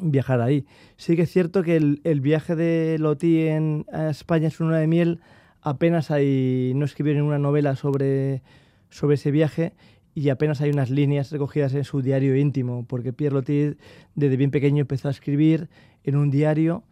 viajar 0.00 0.40
ahí. 0.40 0.66
Sí 0.96 1.16
que 1.16 1.22
es 1.22 1.30
cierto 1.30 1.62
que 1.62 1.76
el, 1.76 2.00
el 2.04 2.20
viaje 2.20 2.56
de 2.56 2.96
Loti 2.98 3.46
en, 3.46 3.86
a 3.92 4.10
España 4.10 4.48
es 4.48 4.60
una 4.60 4.78
de 4.78 4.86
miel, 4.86 5.20
apenas 5.60 6.10
hay, 6.10 6.72
no 6.74 6.84
escribieron 6.84 7.26
una 7.26 7.38
novela 7.38 7.76
sobre, 7.76 8.42
sobre 8.90 9.14
ese 9.14 9.30
viaje 9.30 9.72
y 10.18 10.30
apenas 10.30 10.60
hay 10.60 10.70
unas 10.70 10.90
líneas 10.90 11.30
recogidas 11.30 11.74
en 11.74 11.84
su 11.84 12.02
diario 12.02 12.36
íntimo, 12.36 12.84
porque 12.88 13.12
Pierre 13.12 13.34
Loti 13.34 13.76
desde 14.16 14.36
bien 14.36 14.50
pequeño 14.50 14.80
empezó 14.80 15.06
a 15.06 15.12
escribir 15.12 15.68
en 16.02 16.16
un 16.16 16.30
diario 16.30 16.82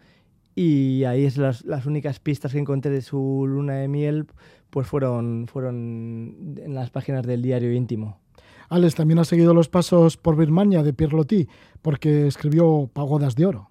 y 0.54 1.02
ahí 1.04 1.24
es 1.24 1.36
las, 1.36 1.64
las 1.64 1.86
únicas 1.86 2.20
pistas 2.20 2.52
que 2.52 2.58
encontré 2.60 2.92
de 2.92 3.02
su 3.02 3.44
luna 3.48 3.74
de 3.74 3.88
miel 3.88 4.26
pues 4.70 4.86
fueron, 4.86 5.48
fueron 5.48 6.54
en 6.56 6.74
las 6.74 6.90
páginas 6.90 7.26
del 7.26 7.42
diario 7.42 7.72
íntimo. 7.72 8.20
Alex 8.68 8.94
también 8.94 9.18
ha 9.18 9.24
seguido 9.24 9.54
los 9.54 9.68
pasos 9.68 10.16
por 10.16 10.36
Birmania 10.36 10.84
de 10.84 10.92
Pierre 10.92 11.16
Loti 11.16 11.48
porque 11.82 12.28
escribió 12.28 12.88
Pagodas 12.92 13.34
de 13.34 13.46
Oro. 13.46 13.70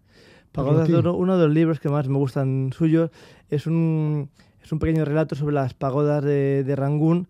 Pagodas 0.52 0.90
de. 0.90 0.96
Oro, 0.96 1.16
uno 1.16 1.38
de 1.38 1.46
los 1.46 1.54
libros 1.54 1.80
que 1.80 1.88
más 1.88 2.10
me 2.10 2.18
gustan 2.18 2.72
suyos, 2.76 3.10
es 3.50 3.68
un, 3.68 4.30
es 4.62 4.72
un 4.74 4.80
pequeño 4.80 5.06
relato 5.06 5.36
sobre 5.36 5.56
las 5.56 5.74
pagodas 5.74 6.24
de, 6.26 6.66
de 6.66 6.76
Rangún, 6.76 7.30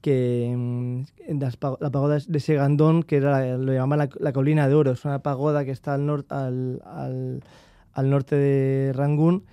que 0.00 0.54
mm, 0.56 1.02
la 1.38 1.90
pagoda 1.90 2.18
de 2.26 2.40
Segandón, 2.40 3.02
que 3.02 3.16
era, 3.16 3.56
lo 3.58 3.72
llamaban 3.72 4.08
la, 4.10 4.10
la 4.20 4.32
colina 4.32 4.68
de 4.68 4.74
oro, 4.74 4.92
es 4.92 5.04
una 5.04 5.20
pagoda 5.22 5.64
que 5.64 5.70
está 5.72 5.94
al, 5.94 6.06
nor- 6.06 6.26
al, 6.30 6.80
al, 6.84 7.42
al 7.92 8.10
norte 8.10 8.36
de 8.36 8.92
Rangún 8.94 9.44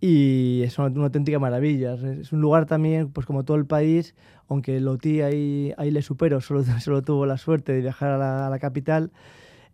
y 0.00 0.62
es 0.64 0.78
una, 0.78 0.88
una 0.88 1.04
auténtica 1.06 1.38
maravilla. 1.38 1.94
Es 1.94 2.32
un 2.32 2.40
lugar 2.40 2.66
también, 2.66 3.10
pues 3.12 3.26
como 3.26 3.44
todo 3.44 3.56
el 3.56 3.66
país, 3.66 4.14
aunque 4.48 4.80
Loti 4.80 5.22
ahí, 5.22 5.72
ahí 5.76 5.90
le 5.90 6.02
supero, 6.02 6.40
solo, 6.42 6.64
solo 6.80 7.02
tuvo 7.02 7.26
la 7.26 7.38
suerte 7.38 7.72
de 7.72 7.80
viajar 7.80 8.10
a 8.10 8.18
la, 8.18 8.46
a 8.46 8.50
la 8.50 8.58
capital, 8.58 9.10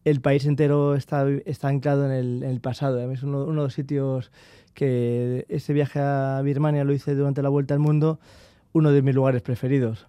el 0.05 0.21
país 0.21 0.47
entero 0.47 0.95
está, 0.97 1.27
está 1.47 1.69
anclado 1.69 2.05
en 2.07 2.13
el, 2.13 2.43
en 2.43 2.51
el 2.51 2.61
pasado. 2.61 3.01
Es 3.11 3.23
uno, 3.23 3.45
uno 3.45 3.63
de 3.63 3.67
los 3.67 3.75
sitios 3.75 4.33
que 4.75 5.47
ese 5.49 5.73
viaje 5.73 6.01
a 6.01 6.41
Birmania 6.43 6.85
lo 6.85 6.93
hice 6.93 7.15
durante 7.15 7.43
la 7.43 7.49
vuelta 7.49 7.75
al 7.75 7.81
mundo, 7.81 8.19
uno 8.75 8.93
de 8.93 9.01
mis 9.01 9.15
lugares 9.15 9.41
preferidos. 9.41 10.07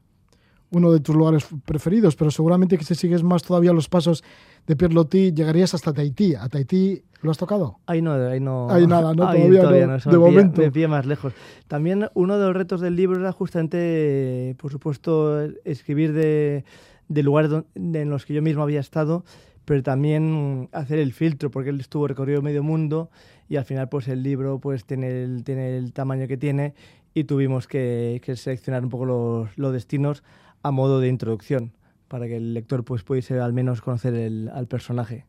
Uno 0.72 0.92
de 0.92 1.00
tus 1.00 1.16
lugares 1.16 1.48
preferidos, 1.64 2.16
pero 2.18 2.32
seguramente 2.32 2.78
que 2.78 2.84
si 2.84 2.96
sigues 2.96 3.24
más 3.24 3.44
todavía 3.44 3.72
los 3.72 3.88
pasos 3.88 4.24
de 4.68 4.76
Pierre 4.76 4.94
Loti 4.94 5.32
llegarías 5.32 5.74
hasta 5.74 5.94
Tahití. 5.94 6.36
¿A 6.36 6.50
Tahití 6.50 7.04
lo 7.22 7.32
has 7.32 7.38
tocado? 7.38 7.78
Ahí 7.86 8.02
no, 8.02 8.14
ahí 8.14 8.40
no. 8.40 8.70
Ahí 8.70 8.86
nada, 8.88 9.14
¿no? 9.14 9.28
ahí 9.30 9.48
Todavía 9.56 9.88
no, 9.88 9.96
eso 9.96 10.10
de 10.10 10.18
me 10.18 10.24
pilla- 10.26 10.32
momento. 10.32 10.62
me 10.62 10.72
pilla 10.72 10.88
más 10.90 11.06
lejos. 11.06 11.34
También 11.68 12.10
uno 12.16 12.38
de 12.40 12.46
los 12.48 12.56
retos 12.56 12.82
del 12.82 12.96
libro 12.96 13.20
era 13.20 13.32
justamente, 13.32 14.56
por 14.60 14.72
supuesto, 14.72 15.40
escribir 15.64 16.14
de, 16.14 16.66
de 17.08 17.24
lugares 17.24 17.52
don- 17.52 17.68
en 17.76 18.10
los 18.10 18.26
que 18.26 18.34
yo 18.34 18.42
mismo 18.42 18.64
había 18.64 18.80
estado, 18.80 19.24
pero 19.66 19.84
también 19.84 20.68
hacer 20.72 21.00
el 21.00 21.14
filtro, 21.14 21.52
porque 21.52 21.70
él 21.70 21.80
estuvo 21.80 22.08
recorrido 22.08 22.42
medio 22.42 22.64
mundo 22.64 23.10
y 23.48 23.58
al 23.58 23.66
final 23.66 23.88
pues 23.90 24.08
el 24.08 24.24
libro 24.24 24.60
pues 24.60 24.86
tiene 24.86 25.24
el, 25.24 25.44
tiene 25.44 25.78
el 25.78 25.94
tamaño 25.94 26.28
que 26.28 26.38
tiene 26.38 26.74
y 27.16 27.24
tuvimos 27.24 27.66
que, 27.68 28.22
que 28.24 28.36
seleccionar 28.36 28.84
un 28.84 28.90
poco 28.90 29.06
los, 29.06 29.58
los 29.58 29.74
destinos 29.74 30.22
a 30.62 30.70
modo 30.70 31.00
de 31.00 31.08
introducción 31.08 31.72
para 32.08 32.28
que 32.28 32.38
el 32.38 32.54
lector 32.54 32.84
pues 32.84 33.02
pudiese 33.04 33.40
al 33.40 33.54
menos 33.54 33.82
conocer 33.82 34.14
el, 34.14 34.50
al 34.54 34.68
personaje. 34.68 35.26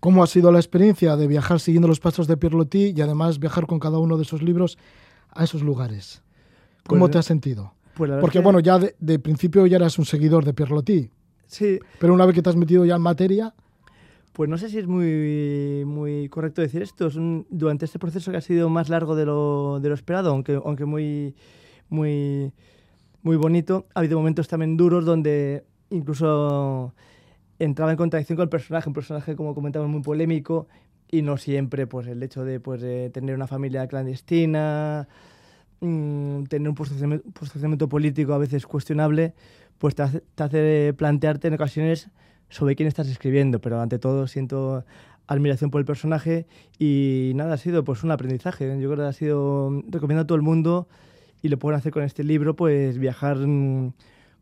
¿Cómo 0.00 0.22
ha 0.22 0.26
sido 0.26 0.52
la 0.52 0.58
experiencia 0.58 1.16
de 1.16 1.26
viajar 1.26 1.60
siguiendo 1.60 1.88
los 1.88 2.00
pasos 2.00 2.26
de 2.28 2.36
Pierre 2.36 2.56
Loti 2.56 2.94
y 2.96 3.00
además 3.00 3.38
viajar 3.38 3.66
con 3.66 3.78
cada 3.78 3.98
uno 3.98 4.16
de 4.16 4.22
esos 4.22 4.42
libros 4.42 4.78
a 5.30 5.44
esos 5.44 5.62
lugares? 5.62 6.22
¿Cómo 6.86 7.00
Pues, 7.00 7.12
te 7.12 7.18
has 7.18 7.26
sentido? 7.26 7.74
Pues 7.94 8.10
Porque 8.20 8.38
bueno, 8.40 8.60
ya 8.60 8.78
de, 8.78 8.94
de 8.98 9.18
principio 9.18 9.66
ya 9.66 9.76
eras 9.76 9.98
un 9.98 10.04
seguidor 10.04 10.44
de 10.44 10.54
Pierre 10.54 10.74
Loti, 10.74 11.10
sí, 11.46 11.78
pero 11.98 12.14
una 12.14 12.26
vez 12.26 12.34
que 12.34 12.42
te 12.42 12.50
has 12.50 12.56
metido 12.56 12.84
ya 12.84 12.96
en 12.96 13.02
materia, 13.02 13.54
Pues 14.34 14.50
no 14.50 14.58
sé 14.58 14.68
si 14.68 14.80
es 14.80 14.88
muy, 14.88 15.84
muy 15.86 16.28
correcto 16.28 16.60
decir 16.60 16.82
esto. 16.82 17.06
Es 17.06 17.14
durante 17.50 17.84
este 17.84 18.00
proceso 18.00 18.32
que 18.32 18.38
ha 18.38 18.40
sido 18.40 18.68
más 18.68 18.88
largo 18.88 19.14
de 19.14 19.24
lo, 19.24 19.78
de 19.78 19.88
lo 19.88 19.94
esperado, 19.94 20.30
aunque, 20.30 20.60
aunque 20.64 20.84
muy, 20.84 21.36
muy, 21.88 22.52
muy 23.22 23.36
bonito, 23.36 23.86
ha 23.94 24.00
habido 24.00 24.18
momentos 24.18 24.48
también 24.48 24.76
duros 24.76 25.04
donde 25.04 25.64
incluso 25.90 26.92
entraba 27.60 27.92
en 27.92 27.96
contradicción 27.96 28.34
con 28.34 28.42
el 28.42 28.48
personaje, 28.48 28.88
un 28.88 28.94
personaje, 28.94 29.36
como 29.36 29.54
comentamos, 29.54 29.88
muy 29.88 30.02
polémico 30.02 30.66
y 31.08 31.22
no 31.22 31.36
siempre 31.36 31.86
pues, 31.86 32.08
el 32.08 32.20
hecho 32.20 32.44
de, 32.44 32.58
pues, 32.58 32.80
de 32.80 33.10
tener 33.10 33.36
una 33.36 33.46
familia 33.46 33.86
clandestina, 33.86 35.06
mm, 35.78 36.42
tener 36.46 36.68
un 36.68 36.74
posicionamiento, 36.74 37.30
posicionamiento 37.30 37.88
político 37.88 38.34
a 38.34 38.38
veces 38.38 38.66
cuestionable, 38.66 39.32
pues 39.78 39.94
te 39.94 40.02
hace, 40.02 40.22
te 40.34 40.42
hace 40.42 40.94
plantearte 40.98 41.46
en 41.46 41.54
ocasiones 41.54 42.10
sobre 42.54 42.76
quién 42.76 42.86
estás 42.86 43.08
escribiendo, 43.08 43.60
pero 43.60 43.80
ante 43.80 43.98
todo 43.98 44.26
siento 44.28 44.84
admiración 45.26 45.70
por 45.70 45.80
el 45.80 45.84
personaje 45.86 46.46
y 46.78 47.32
nada, 47.34 47.54
ha 47.54 47.56
sido 47.56 47.82
pues 47.82 48.04
un 48.04 48.10
aprendizaje. 48.12 48.68
Yo 48.80 48.88
creo 48.90 48.96
que 49.04 49.08
ha 49.08 49.12
sido, 49.12 49.82
recomiendo 49.88 50.22
a 50.22 50.26
todo 50.26 50.36
el 50.36 50.42
mundo 50.42 50.86
y 51.42 51.48
lo 51.48 51.58
pueden 51.58 51.78
hacer 51.78 51.92
con 51.92 52.02
este 52.04 52.22
libro, 52.24 52.54
pues 52.54 52.98
viajar 52.98 53.38
mm, 53.38 53.92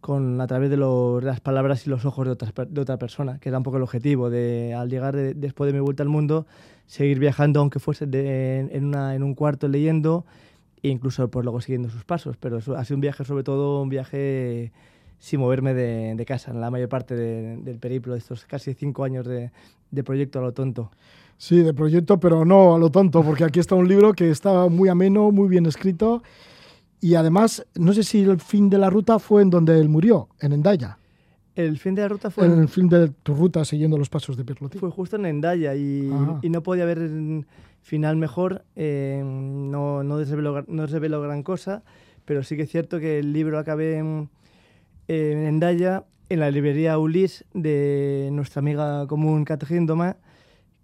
con, 0.01 0.40
a 0.40 0.46
través 0.46 0.68
de 0.70 0.77
lo- 0.77 1.20
las 1.20 1.40
palabras 1.40 1.87
y 1.87 1.90
los 1.90 2.05
ojos 2.05 2.27
de 2.27 2.66
de 2.68 2.81
otra 2.81 2.98
persona, 2.98 3.38
que 3.38 3.48
era 3.48 3.59
un 3.59 3.64
poco 3.64 3.77
el 3.79 3.83
objetivo 3.85 4.29
de 4.31 4.75
al 4.75 4.88
llegar 4.90 5.14
de- 5.16 5.35
después 5.35 5.72
de 5.72 5.79
mi 5.79 5.83
vuelta 5.83 6.03
al 6.03 6.09
mundo, 6.09 6.46
seguir 6.87 7.18
viajando 7.18 7.61
aunque 7.61 7.79
fuese 7.79 8.07
de- 8.07 8.68
en 8.72 8.85
una, 8.85 9.14
en 9.14 9.22
un 9.22 9.35
cuarto 9.35 9.68
leyendo 9.68 10.27
e 10.83 10.88
incluso 10.88 11.29
pues 11.31 11.44
luego 11.44 11.61
siguiendo 11.61 11.88
sus 11.88 12.05
pasos, 12.05 12.37
pero 12.37 12.59
eso 12.59 12.75
ha 12.77 12.85
sido 12.85 12.96
un 12.96 13.01
viaje 13.03 13.25
sobre 13.25 13.44
todo 13.44 13.81
un 13.83 13.88
viaje 13.88 14.72
sin 15.22 15.38
moverme 15.38 15.72
de, 15.72 16.14
de 16.16 16.24
casa, 16.26 16.50
en 16.50 16.61
la 16.61 16.68
mayor 16.68 16.88
parte 16.88 17.14
de- 17.14 17.56
del 17.58 17.78
periplo 17.78 18.14
de 18.14 18.18
estos 18.18 18.44
casi 18.44 18.74
cinco 18.74 19.04
años 19.04 19.24
de, 19.24 19.52
de 19.92 20.02
proyecto 20.02 20.40
a 20.40 20.42
lo 20.42 20.52
tonto. 20.52 20.90
sí, 21.38 21.62
de 21.62 21.72
proyecto, 21.72 22.18
pero 22.18 22.44
no 22.44 22.74
a 22.74 22.78
lo 22.78 22.90
tonto, 22.90 23.22
porque 23.22 23.44
aquí 23.44 23.61
está 23.61 23.76
un 23.76 23.87
libro 23.87 24.14
que 24.14 24.30
está 24.30 24.66
muy 24.68 24.88
ameno, 24.88 25.30
muy 25.30 25.48
bien 25.48 25.66
escrito 25.66 26.24
y 27.00 27.14
además, 27.14 27.64
no 27.76 27.92
sé 27.92 28.02
si 28.02 28.22
el 28.22 28.40
fin 28.40 28.68
de 28.68 28.78
la 28.78 28.90
ruta 28.90 29.20
fue 29.20 29.42
en 29.42 29.50
donde 29.50 29.78
él 29.78 29.88
murió, 29.88 30.28
en 30.40 30.52
Endaya, 30.54 30.98
El 31.54 31.78
fin 31.78 31.94
de 31.94 32.02
la 32.02 32.08
ruta 32.08 32.30
fue, 32.30 32.46
en 32.46 32.58
el 32.58 32.68
fin 32.68 32.88
de 32.88 33.11
tu 33.22 33.32
ruta 33.35 33.64
siguiendo 33.64 33.96
los 33.98 34.08
pasos 34.08 34.37
de 34.37 34.44
Pierre 34.44 34.61
Loti. 34.62 34.78
fue 34.78 34.90
justo 34.90 35.14
en 35.16 35.26
Endaya 35.26 35.74
y, 35.76 36.11
Ajá. 36.12 36.38
y 36.42 36.48
no 36.48 36.62
podía 36.64 36.82
haber 36.82 37.00
final 37.82 38.16
mejor, 38.16 38.64
eh, 38.74 39.22
no, 39.24 40.02
no, 40.02 40.18
desveló, 40.18 40.64
no 40.66 40.82
desveló 40.82 41.20
gran 41.22 41.42
cosa, 41.44 41.82
pero 42.24 42.42
sí 42.42 42.56
que 42.56 42.62
es 42.62 42.70
cierto 42.70 42.98
que 42.98 43.18
el 43.20 43.32
libro 43.32 43.58
acabé 43.58 44.02
en, 45.12 45.38
en 45.38 45.46
Endaya, 45.46 46.05
en 46.29 46.40
la 46.40 46.51
librería 46.51 46.98
Ulis 46.98 47.44
de 47.53 48.31
nuestra 48.33 48.61
amiga 48.61 49.07
común 49.07 49.44
Catherine 49.44 49.87
Doma, 49.87 50.16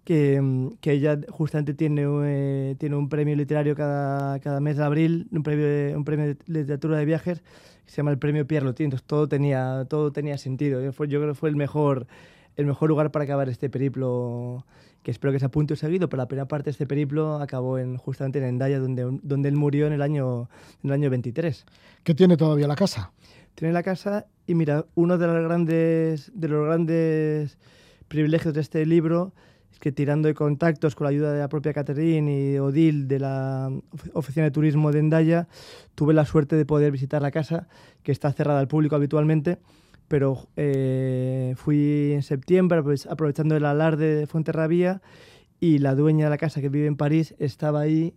que, 0.03 0.69
que 0.81 0.91
ella 0.91 1.19
justamente 1.29 1.73
tiene, 1.73 2.03
eh, 2.23 2.75
tiene 2.79 2.95
un 2.95 3.09
premio 3.09 3.35
literario 3.35 3.75
cada, 3.75 4.39
cada 4.39 4.59
mes 4.59 4.77
de 4.77 4.83
abril, 4.83 5.27
un 5.31 5.43
premio, 5.43 5.65
de- 5.65 5.93
un 5.95 6.03
premio 6.03 6.27
de 6.27 6.37
literatura 6.47 6.97
de 6.97 7.05
viajes, 7.05 7.41
que 7.85 7.91
se 7.91 7.97
llama 7.97 8.11
el 8.11 8.17
premio 8.17 8.45
Pierre 8.47 8.67
entonces 8.69 9.03
todo 9.03 9.27
tenía, 9.27 9.85
todo 9.89 10.11
tenía 10.11 10.37
sentido. 10.37 10.81
Yo, 10.81 10.91
fue- 10.93 11.07
yo 11.07 11.19
creo 11.19 11.33
que 11.33 11.39
fue 11.39 11.49
el 11.49 11.55
mejor, 11.55 12.07
el 12.55 12.65
mejor 12.65 12.89
lugar 12.89 13.11
para 13.11 13.25
acabar 13.25 13.49
este 13.49 13.69
periplo, 13.69 14.65
que 15.03 15.11
espero 15.11 15.31
que 15.31 15.39
sea 15.39 15.49
punto 15.49 15.73
y 15.73 15.77
seguido, 15.77 16.09
pero 16.09 16.21
la 16.21 16.27
primera 16.27 16.47
parte 16.47 16.65
de 16.65 16.71
este 16.71 16.85
periplo 16.87 17.35
acabó 17.35 17.77
en, 17.77 17.97
justamente 17.97 18.39
en 18.39 18.45
Endaya, 18.45 18.79
donde, 18.79 19.19
donde 19.23 19.49
él 19.49 19.55
murió 19.55 19.87
en 19.87 19.93
el 19.93 20.01
año, 20.01 20.49
en 20.83 20.89
el 20.89 20.93
año 20.93 21.09
23 21.09 21.65
que 22.03 22.13
tiene 22.15 22.35
todavía 22.37 22.67
la 22.67 22.75
casa. 22.75 23.11
Tiene 23.59 23.73
la 23.73 23.83
casa 23.83 24.25
y 24.47 24.55
mira, 24.55 24.85
uno 24.95 25.17
de 25.17 25.27
los 25.27 25.43
grandes, 25.43 26.31
de 26.33 26.47
los 26.47 26.65
grandes 26.65 27.57
privilegios 28.07 28.53
de 28.53 28.61
este 28.61 28.85
libro 28.85 29.33
es 29.73 29.79
que 29.79 29.91
tirando 29.91 30.29
de 30.29 30.33
contactos 30.33 30.95
con 30.95 31.03
la 31.03 31.09
ayuda 31.09 31.33
de 31.33 31.39
la 31.41 31.49
propia 31.49 31.73
Catherine 31.73 32.53
y 32.53 32.57
Odile 32.57 33.05
de 33.05 33.19
la 33.19 33.69
Ofi- 33.69 34.11
Oficina 34.13 34.45
de 34.45 34.51
Turismo 34.51 34.93
de 34.93 34.99
Endaya, 34.99 35.49
tuve 35.93 36.13
la 36.13 36.23
suerte 36.23 36.55
de 36.55 36.65
poder 36.65 36.91
visitar 36.93 37.21
la 37.21 37.31
casa, 37.31 37.67
que 38.01 38.13
está 38.13 38.31
cerrada 38.31 38.61
al 38.61 38.69
público 38.69 38.95
habitualmente, 38.95 39.57
pero 40.07 40.47
eh, 40.55 41.53
fui 41.57 42.13
en 42.13 42.23
septiembre 42.23 42.79
aprove- 42.79 43.07
aprovechando 43.11 43.57
el 43.57 43.65
alarde 43.65 44.15
de 44.15 44.25
Fuenterrabía 44.25 45.01
y 45.59 45.79
la 45.79 45.95
dueña 45.95 46.25
de 46.27 46.29
la 46.29 46.37
casa 46.37 46.61
que 46.61 46.69
vive 46.69 46.87
en 46.87 46.95
París 46.95 47.35
estaba 47.39 47.81
ahí 47.81 48.13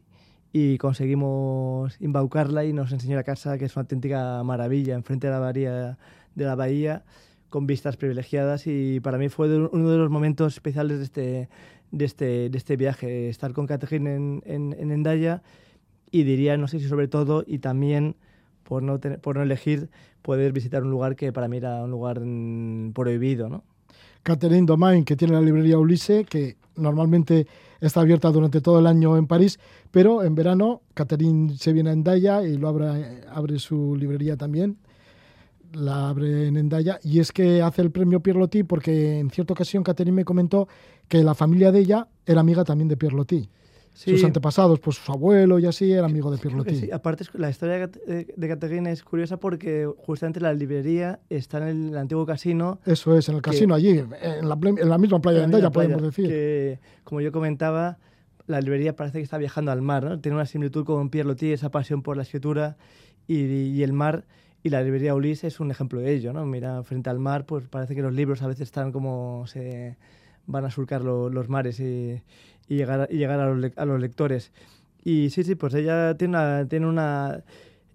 y 0.52 0.76
conseguimos 0.78 1.96
embaucarla 2.00 2.64
y 2.64 2.72
nos 2.72 2.92
enseñó 2.92 3.16
la 3.16 3.24
casa 3.24 3.56
que 3.56 3.64
es 3.64 3.74
una 3.74 3.82
auténtica 3.82 4.42
maravilla 4.42 4.94
enfrente 4.94 5.26
de 5.26 5.32
la 5.32 5.38
bahía 5.38 5.98
de 6.34 6.44
la 6.44 6.54
bahía 6.54 7.04
con 7.48 7.66
vistas 7.66 7.96
privilegiadas. 7.96 8.66
Y 8.66 9.00
para 9.00 9.18
mí 9.18 9.28
fue 9.28 9.48
uno 9.56 9.90
de 9.90 9.98
los 9.98 10.10
momentos 10.10 10.54
especiales 10.54 10.98
de 10.98 11.04
este 11.04 11.48
de 11.90 12.04
este, 12.06 12.48
de 12.48 12.58
este 12.58 12.76
viaje 12.76 13.28
estar 13.28 13.52
con 13.52 13.66
Catherine 13.66 14.14
en, 14.14 14.42
en, 14.46 14.76
en 14.78 14.90
Endaya. 14.90 15.42
Y 16.10 16.24
diría 16.24 16.56
no 16.58 16.68
sé 16.68 16.78
si 16.80 16.88
sobre 16.88 17.08
todo 17.08 17.44
y 17.46 17.58
también 17.58 18.16
por 18.64 18.82
no 18.82 19.00
por 19.00 19.36
no 19.36 19.42
elegir 19.42 19.88
poder 20.20 20.52
visitar 20.52 20.82
un 20.82 20.90
lugar 20.90 21.16
que 21.16 21.32
para 21.32 21.48
mí 21.48 21.56
era 21.56 21.82
un 21.84 21.90
lugar 21.90 22.20
mm, 22.20 22.92
prohibido 22.92 23.48
no 23.48 23.64
Catherine 24.22 24.66
Domain, 24.66 25.04
que 25.04 25.16
tiene 25.16 25.34
la 25.34 25.40
librería 25.40 25.78
Ulisse, 25.78 26.24
que 26.28 26.56
normalmente 26.76 27.46
está 27.82 28.00
abierta 28.00 28.30
durante 28.30 28.60
todo 28.60 28.78
el 28.78 28.86
año 28.86 29.16
en 29.16 29.26
París, 29.26 29.58
pero 29.90 30.22
en 30.22 30.34
verano 30.34 30.82
Catherine 30.94 31.56
se 31.58 31.72
viene 31.72 31.90
a 31.90 31.92
Endaya 31.92 32.42
y 32.42 32.56
lo 32.56 32.68
abre, 32.68 33.22
abre 33.28 33.58
su 33.58 33.96
librería 33.96 34.36
también. 34.36 34.78
La 35.72 36.10
abre 36.10 36.46
en 36.46 36.56
Endaya 36.56 37.00
y 37.02 37.18
es 37.18 37.32
que 37.32 37.60
hace 37.60 37.82
el 37.82 37.90
premio 37.90 38.20
Pierre 38.20 38.38
Loti 38.38 38.62
porque 38.62 39.18
en 39.18 39.30
cierta 39.30 39.54
ocasión 39.54 39.82
Catherine 39.82 40.14
me 40.14 40.24
comentó 40.24 40.68
que 41.08 41.22
la 41.24 41.34
familia 41.34 41.72
de 41.72 41.80
ella 41.80 42.08
era 42.24 42.40
amiga 42.40 42.64
también 42.64 42.88
de 42.88 42.96
Pierre 42.96 43.16
Sus 43.94 44.24
antepasados, 44.24 44.80
pues 44.80 44.96
su 44.96 45.12
abuelo 45.12 45.58
y 45.58 45.66
así 45.66 45.92
era 45.92 46.06
amigo 46.06 46.34
de 46.34 46.50
Loti. 46.50 46.74
sí. 46.76 46.90
Aparte, 46.90 47.24
la 47.34 47.50
historia 47.50 47.74
de 47.74 47.80
Cat- 47.90 48.02
de 48.36 48.48
Caterina 48.48 48.90
es 48.90 49.04
curiosa 49.04 49.36
porque 49.36 49.86
justamente 49.98 50.40
la 50.40 50.54
librería 50.54 51.20
está 51.28 51.58
en 51.68 51.88
el, 51.90 51.96
antiguo 51.98 52.24
casino. 52.24 52.80
Eso 52.86 53.16
es, 53.16 53.28
en 53.28 53.36
el 53.36 53.42
que- 53.42 53.50
casino 53.50 53.74
allí, 53.74 53.98
en 53.98 54.48
la, 54.48 54.56
ple- 54.56 54.80
en 54.80 54.88
la 54.88 54.96
misma 54.96 55.20
playa 55.20 55.40
de 55.40 55.44
Endaya, 55.44 55.70
podemos 55.70 56.00
decir. 56.02 56.26
Que, 56.26 56.78
como 57.04 57.20
yo 57.20 57.32
comentaba, 57.32 57.98
la 58.46 58.60
librería 58.62 58.96
parece 58.96 59.18
que 59.18 59.24
está 59.24 59.36
viajando 59.36 59.70
al 59.72 59.82
mar, 59.82 60.04
¿no? 60.04 60.18
Tiene 60.20 60.36
una 60.36 60.46
similitud 60.46 60.84
con 60.86 61.10
Pierre 61.10 61.28
Loti, 61.28 61.52
esa 61.52 61.70
pasión 61.70 62.02
por 62.02 62.16
la 62.16 62.22
escritura 62.22 62.76
y, 63.28 63.36
y 63.44 63.82
el 63.82 63.92
mar. 63.92 64.24
Y 64.64 64.70
la 64.70 64.82
librería 64.82 65.14
Ulises 65.14 65.52
es 65.54 65.60
un 65.60 65.70
ejemplo 65.70 66.00
de 66.00 66.14
ello, 66.14 66.32
¿no? 66.32 66.46
Mira, 66.46 66.82
frente 66.82 67.10
al 67.10 67.18
mar, 67.18 67.44
pues 67.44 67.68
parece 67.68 67.94
que 67.94 68.00
los 68.02 68.14
libros 68.14 68.40
a 68.42 68.46
veces 68.46 68.62
están 68.62 68.90
como 68.90 69.44
se 69.48 69.96
van 70.46 70.64
a 70.64 70.70
surcar 70.70 71.02
lo- 71.02 71.28
los 71.28 71.48
mares 71.48 71.78
y, 71.78 72.20
y 72.68 72.76
llegar, 72.76 73.08
y 73.10 73.18
llegar 73.18 73.40
a, 73.40 73.84
los, 73.86 74.00
lectores. 74.00 74.52
Y 75.04 75.30
sí, 75.30 75.44
sí, 75.44 75.54
pues 75.54 75.74
ella 75.74 76.16
tiene 76.16 76.36
una... 76.36 76.68
Tiene 76.68 76.86
una 76.86 77.44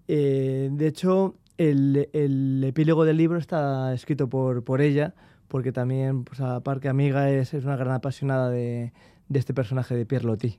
eh, 0.08 0.70
de 0.72 0.86
hecho, 0.86 1.36
el, 1.58 2.64
epílogo 2.64 3.04
del 3.04 3.18
libro 3.18 3.38
está 3.38 3.92
escrito 3.92 4.28
por, 4.28 4.64
por 4.64 4.80
ella, 4.80 5.14
porque 5.48 5.72
también, 5.72 6.24
pues 6.24 6.40
aparte 6.40 6.88
amiga, 6.88 7.30
es, 7.30 7.52
es 7.54 7.64
una 7.64 7.76
gran 7.76 7.94
apasionada 7.94 8.48
de, 8.50 8.92
de 9.28 9.38
este 9.38 9.54
personaje 9.54 9.94
de 9.94 10.06
Pierre 10.06 10.26
Loti. 10.26 10.58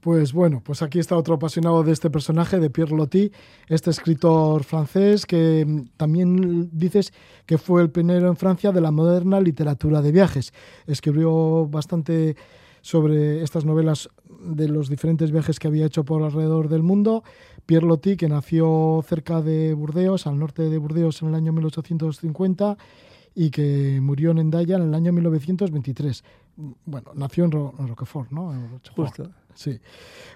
Pues 0.00 0.32
bueno, 0.32 0.62
pues 0.62 0.82
aquí 0.82 1.00
está 1.00 1.16
otro 1.16 1.34
apasionado 1.34 1.82
de 1.82 1.90
este 1.90 2.10
personaje, 2.10 2.60
de 2.60 2.70
Pierre 2.70 2.94
Loti, 2.94 3.32
este 3.66 3.90
escritor 3.90 4.62
francés 4.62 5.26
que 5.26 5.64
mm, 5.66 5.88
también 5.96 6.70
dices 6.72 7.12
que 7.44 7.58
fue 7.58 7.82
el 7.82 7.90
pionero 7.90 8.28
en 8.28 8.36
Francia 8.36 8.70
de 8.70 8.80
la 8.80 8.92
moderna 8.92 9.40
literatura 9.40 10.02
de 10.02 10.12
viajes. 10.12 10.52
Escribió 10.86 11.66
bastante 11.66 12.36
sobre 12.86 13.42
estas 13.42 13.64
novelas 13.64 14.08
de 14.40 14.68
los 14.68 14.88
diferentes 14.88 15.32
viajes 15.32 15.58
que 15.58 15.66
había 15.66 15.86
hecho 15.86 16.04
por 16.04 16.22
alrededor 16.22 16.68
del 16.68 16.84
mundo. 16.84 17.24
Pierre 17.66 17.84
Loti, 17.84 18.16
que 18.16 18.28
nació 18.28 19.02
cerca 19.04 19.42
de 19.42 19.74
Burdeos, 19.74 20.28
al 20.28 20.38
norte 20.38 20.62
de 20.70 20.78
Burdeos 20.78 21.20
en 21.22 21.28
el 21.30 21.34
año 21.34 21.52
1850 21.52 22.76
y 23.34 23.50
que 23.50 23.98
murió 24.00 24.30
en 24.30 24.38
Endaya 24.38 24.76
en 24.76 24.82
el 24.82 24.94
año 24.94 25.12
1923. 25.12 26.22
Bueno, 26.84 27.10
nació 27.16 27.44
en, 27.46 27.50
Ro- 27.50 27.74
en 27.76 27.88
Roquefort, 27.88 28.30
¿no? 28.30 28.54
En 28.54 28.70
Rochefort. 28.70 29.08
Justo. 29.16 29.30
Sí. 29.54 29.80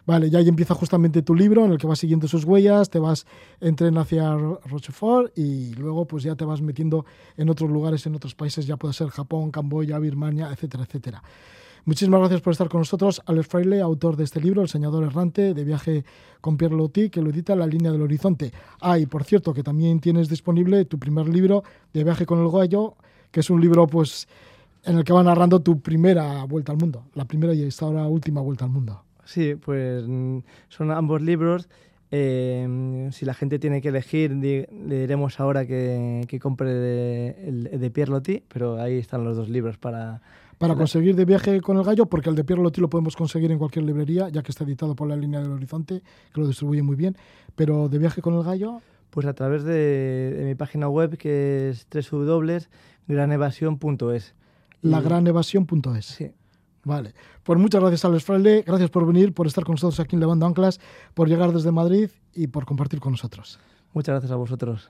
Vale, 0.05 0.29
ya 0.29 0.41
ahí 0.41 0.49
empieza 0.49 0.75
justamente 0.75 1.23
tu 1.23 1.37
libro 1.37 1.65
en 1.65 1.71
el 1.71 1.79
que 1.79 1.87
vas 1.87 2.01
siguiendo 2.01 2.27
sus 2.27 2.45
huellas, 2.45 2.91
te 2.91 2.99
vas 2.99 3.27
en 3.61 3.77
tren 3.77 3.97
hacia 3.97 4.35
Ro- 4.35 4.61
Rochefort 4.65 5.39
y 5.39 5.73
luego 5.75 6.05
pues 6.07 6.25
ya 6.25 6.35
te 6.35 6.45
vas 6.45 6.63
metiendo 6.63 7.05
en 7.37 7.49
otros 7.49 7.71
lugares, 7.71 8.05
en 8.07 8.17
otros 8.17 8.35
países, 8.35 8.67
ya 8.67 8.77
puede 8.77 8.93
ser 8.95 9.09
Japón, 9.11 9.53
Camboya, 9.53 10.01
Birmania, 10.01 10.51
etcétera, 10.51 10.83
etcétera. 10.83 11.23
Muchísimas 11.85 12.21
gracias 12.21 12.41
por 12.43 12.53
estar 12.53 12.69
con 12.69 12.81
nosotros. 12.81 13.23
Alex 13.27 13.47
Fraile, 13.49 13.81
autor 13.81 14.17
de 14.17 14.25
este 14.25 14.41
libro, 14.41 14.63
El 14.63 14.69
Señador 14.69 15.05
Errante, 15.05 15.55
de 15.55 15.65
viaje 15.65 16.05
con 16.41 16.57
Pierre 16.57 16.77
Loti, 16.77 17.11
que 17.11 17.23
lo 17.23 17.31
edita 17.31 17.57
La 17.57 17.67
Línea 17.67 17.91
del 17.91 18.03
Horizonte. 18.03 18.53
Ah, 18.81 18.99
y 18.99 19.07
por 19.07 19.25
cierto, 19.25 19.55
que 19.55 19.63
también 19.63 20.01
tienes 20.01 20.29
disponible 20.29 20.85
tu 20.85 20.99
primer 20.99 21.29
libro, 21.29 21.63
De 21.93 22.05
viaje 22.05 22.27
con 22.27 22.41
el 22.41 22.51
gallo, 22.51 22.97
que 23.31 23.41
es 23.41 23.51
un 23.51 23.61
libro 23.61 23.87
pues 23.87 24.29
en 24.85 24.99
el 24.99 25.05
que 25.05 25.13
va 25.13 25.23
narrando 25.23 25.61
tu 25.61 25.81
primera 25.81 26.45
vuelta 26.45 26.73
al 26.73 26.79
mundo, 26.79 27.05
la 27.15 27.25
primera 27.25 27.55
y 27.55 27.63
esta 27.63 27.87
ahora 27.87 28.07
última 28.07 28.41
vuelta 28.41 28.65
al 28.65 28.71
mundo. 28.71 29.03
Sí, 29.25 29.55
pues 29.55 30.05
son 30.69 30.91
ambos 30.91 31.23
libros. 31.23 31.69
Eh, 32.13 33.09
si 33.13 33.25
la 33.25 33.35
gente 33.35 33.59
tiene 33.59 33.81
que 33.81 33.89
elegir, 33.89 34.33
le 34.33 34.67
diremos 35.01 35.39
ahora 35.39 35.65
que, 35.65 36.25
que 36.27 36.41
compre 36.41 36.73
el 37.47 37.71
de 37.81 37.91
Pierre 37.91 38.43
pero 38.49 38.81
ahí 38.81 38.99
están 38.99 39.25
los 39.25 39.37
dos 39.37 39.49
libros 39.49 39.79
para... 39.79 40.21
Para 40.61 40.75
conseguir 40.77 41.17
de 41.17 41.25
viaje 41.25 41.61
con 41.63 41.79
el 41.79 41.85
gallo, 41.85 42.05
porque 42.07 42.29
el 42.29 42.37
de 42.37 42.45
Pierre 42.45 42.63
Loti 42.63 42.83
lo 42.83 42.91
podemos 42.91 43.17
conseguir 43.17 43.51
en 43.51 43.59
cualquier 43.59 43.87
librería, 43.87 44.29
ya 44.29 44.43
que 44.43 44.53
está 44.53 44.65
editado 44.65 44.95
por 44.95 45.09
la 45.09 45.17
línea 45.17 45.41
del 45.41 45.51
Horizonte, 45.53 46.03
que 46.35 46.41
lo 46.41 46.47
distribuye 46.47 46.83
muy 46.83 46.97
bien. 46.97 47.17
Pero 47.57 47.89
de 47.89 47.97
viaje 47.99 48.21
con 48.21 48.35
el 48.35 48.43
gallo, 48.45 48.81
Pues 49.09 49.27
a 49.27 49.33
través 49.33 49.65
de, 49.65 50.35
de 50.37 50.45
mi 50.45 50.55
página 50.55 50.87
web 50.89 51.17
que 51.17 51.71
es 51.71 51.87
www.granevasion.es. 52.13 54.35
Y- 54.83 54.89
lagranevasión.es. 54.89 56.05
Sí, 56.07 56.31
Vale. 56.85 57.15
Pues 57.43 57.59
muchas 57.59 57.81
gracias, 57.81 58.05
Alex 58.05 58.25
Fraile. 58.25 58.63
Gracias 58.67 58.91
por 58.91 59.07
venir, 59.07 59.33
por 59.35 59.47
estar 59.47 59.65
con 59.65 59.75
nosotros 59.75 60.01
aquí 60.01 60.17
en 60.17 60.21
Levando 60.21 60.47
Anclas, 60.47 60.81
por 61.15 61.29
llegar 61.29 61.53
desde 61.53 61.73
Madrid 61.73 62.09
y 62.35 62.47
por 62.47 62.65
compartir 62.67 63.01
con 63.01 63.13
nosotros. 63.13 63.59
muchas 63.93 64.13
gracias 64.13 64.33
a 64.33 64.37
vosotros. 64.37 64.89